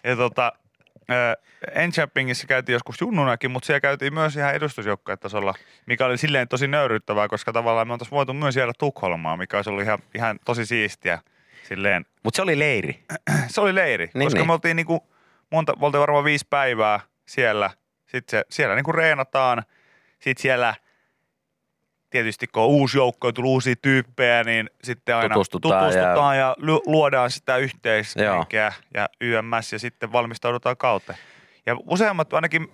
[0.04, 0.52] ja tota,
[1.74, 5.54] Enchappingissa käytiin joskus junnunakin, mutta siellä käytiin myös ihan edustusjoukkuetasolla,
[5.86, 9.70] mikä oli silleen tosi nöyryttävää, koska tavallaan me oltaisiin voitu myös jäädä Tukholmaan, mikä olisi
[9.70, 11.18] ollut ihan, ihan tosi siistiä.
[11.68, 13.04] Silleen, Mutta se oli leiri.
[13.48, 14.46] se oli leiri, Niin, koska niin.
[14.46, 15.10] me oltiin niinku,
[15.50, 17.70] monta, me oltiin varmaan viisi päivää siellä.
[18.06, 19.62] Sitten se, siellä niinku reenataan.
[20.18, 20.74] Sitten siellä
[22.10, 26.42] tietysti kun on uusi joukko ja tullut uusia tyyppejä, niin sitten aina Tutustutaan tutustutaan ja,
[26.42, 31.18] ja lu- luodaan sitä yhteishenkeä ja YMS ja sitten valmistaudutaan kauteen.
[31.66, 32.72] Ja useammat ainakin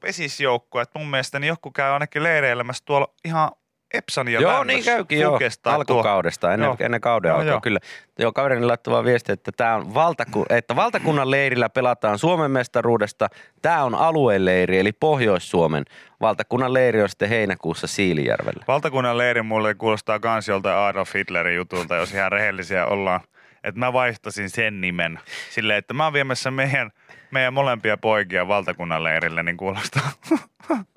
[0.00, 3.50] pesisjoukkueet mun mielestä, niin joku käy ainakin leireilemässä tuolla ihan
[3.94, 5.38] Epsan ja joo, niin käykin tuo-
[5.72, 6.76] Alkukaudesta, ennen, Joo.
[6.80, 7.60] ennen kauden Joo, alkua, joo.
[7.60, 7.78] kyllä.
[8.18, 13.28] Joo, kaverini laittoi vaan viesti, että tämä on valtaku- että valtakunnan leirillä pelataan Suomen mestaruudesta.
[13.62, 15.84] Tämä on alueleiri, eli Pohjois-Suomen.
[16.20, 18.64] Valtakunnan leiri on sitten heinäkuussa Siilijärvellä.
[18.68, 23.20] Valtakunnan leiri mulle kuulostaa kans joltain Adolf Hitlerin jutulta, jos ihan rehellisiä ollaan.
[23.64, 25.18] Että mä vaihtasin sen nimen.
[25.50, 26.90] Silleen, että mä oon viemässä meidän,
[27.30, 30.10] meidän molempia poikia valtakunnan leirille, niin kuulostaa.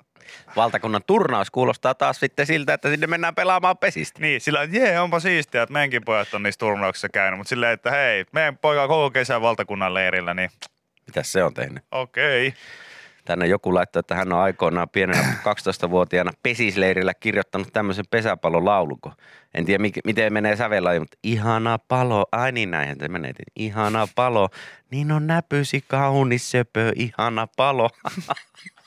[0.58, 4.20] Valtakunnan turnaus kuulostaa taas sitten siltä, että sinne mennään pelaamaan pesistä.
[4.20, 7.38] niin, sillä että jee, onpa siistiä, että meidänkin pojat on niissä turnauksissa käynyt.
[7.38, 10.50] Mutta silleen, että hei, meidän poika on koko kesän valtakunnan leirillä, niin
[11.06, 11.84] Mitäs se on tehnyt?
[11.90, 12.54] okei.
[13.24, 15.22] Tänne joku laittoi, että hän on aikoinaan pienenä
[15.86, 19.12] 12-vuotiaana pesisleirillä kirjoittanut tämmöisen pesäpallolaulukon.
[19.54, 23.32] En tiedä, mikä, miten menee sävellä, mutta ihana palo, ai niin näinhän se menee.
[23.56, 24.48] Ihana palo,
[24.90, 27.90] niin on näpysi kaunis söpö, ihana palo.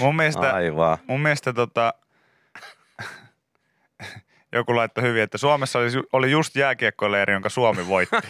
[0.00, 0.98] Mun mielestä, Aivan.
[1.06, 1.94] mun mielestä tota,
[4.52, 8.16] joku laittoi hyvin, että Suomessa oli, oli just jääkiekkoleiri, jonka Suomi voitti.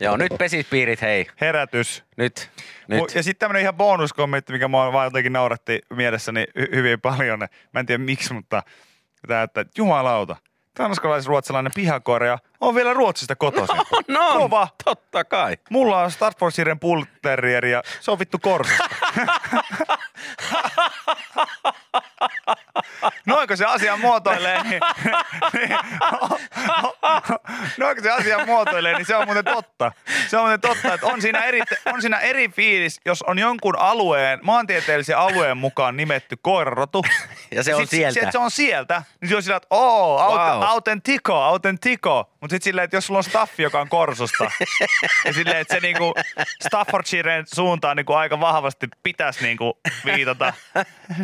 [0.00, 1.26] Joo, nyt pesispiirit, hei.
[1.40, 2.04] Herätys.
[2.16, 2.50] Nyt,
[2.88, 3.14] Nyt.
[3.14, 7.38] Ja sitten tämmöinen ihan bonuskommentti, mikä mua vaan jotenkin nauratti mielessäni hy- hyvin paljon.
[7.72, 8.62] Mä en tiedä miksi, mutta
[9.28, 10.36] tämä, että jumalauta,
[10.74, 13.76] tanskalais-ruotsalainen pihakorja on vielä Ruotsista kotoisin.
[14.08, 14.68] No, Kova.
[14.84, 15.56] totta kai.
[15.70, 18.38] Mulla on Staffordshire Bull Terrier ja se on vittu
[19.14, 19.98] korsusta.
[23.26, 24.80] Noinko se asia muotoilee, niin,
[25.52, 25.78] niin
[28.02, 29.92] se asia muotoilee, niin se on muuten totta.
[30.28, 33.78] Se on muuten totta, että on siinä eri, on siinä eri fiilis, jos on jonkun
[33.78, 37.04] alueen, maantieteellisen alueen mukaan nimetty koirarotu.
[37.50, 38.20] Ja se on sit, sieltä.
[38.20, 40.62] Se, se on sieltä, niin se on sillä, että oo, aut, Wow.
[40.62, 42.30] autentico, autentico.
[42.44, 44.50] Mutta sitten silleen, että jos sulla on staffi, joka on korsusta,
[45.24, 46.14] ja silleen, että se niinku
[46.66, 50.52] Staffordshiren suuntaan niinku aika vahvasti pitäisi niinku viitata,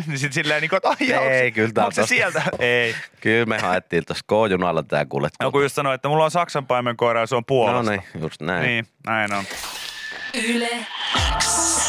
[0.07, 2.15] niin sitten silleen, niinku, että ai onko, Ei, kyllä tää on se tosta.
[2.15, 2.43] sieltä?
[2.59, 2.95] Ei.
[3.21, 5.29] Kyllä me haettiin tuossa K-junalla tää kuule.
[5.39, 7.91] Joku just sanoi, että mulla on Saksan paimenkoira ja se on No Puolasta.
[7.91, 8.63] niin, just näin.
[8.67, 9.43] Niin, näin on.
[10.33, 10.69] Yle
[11.39, 11.80] X.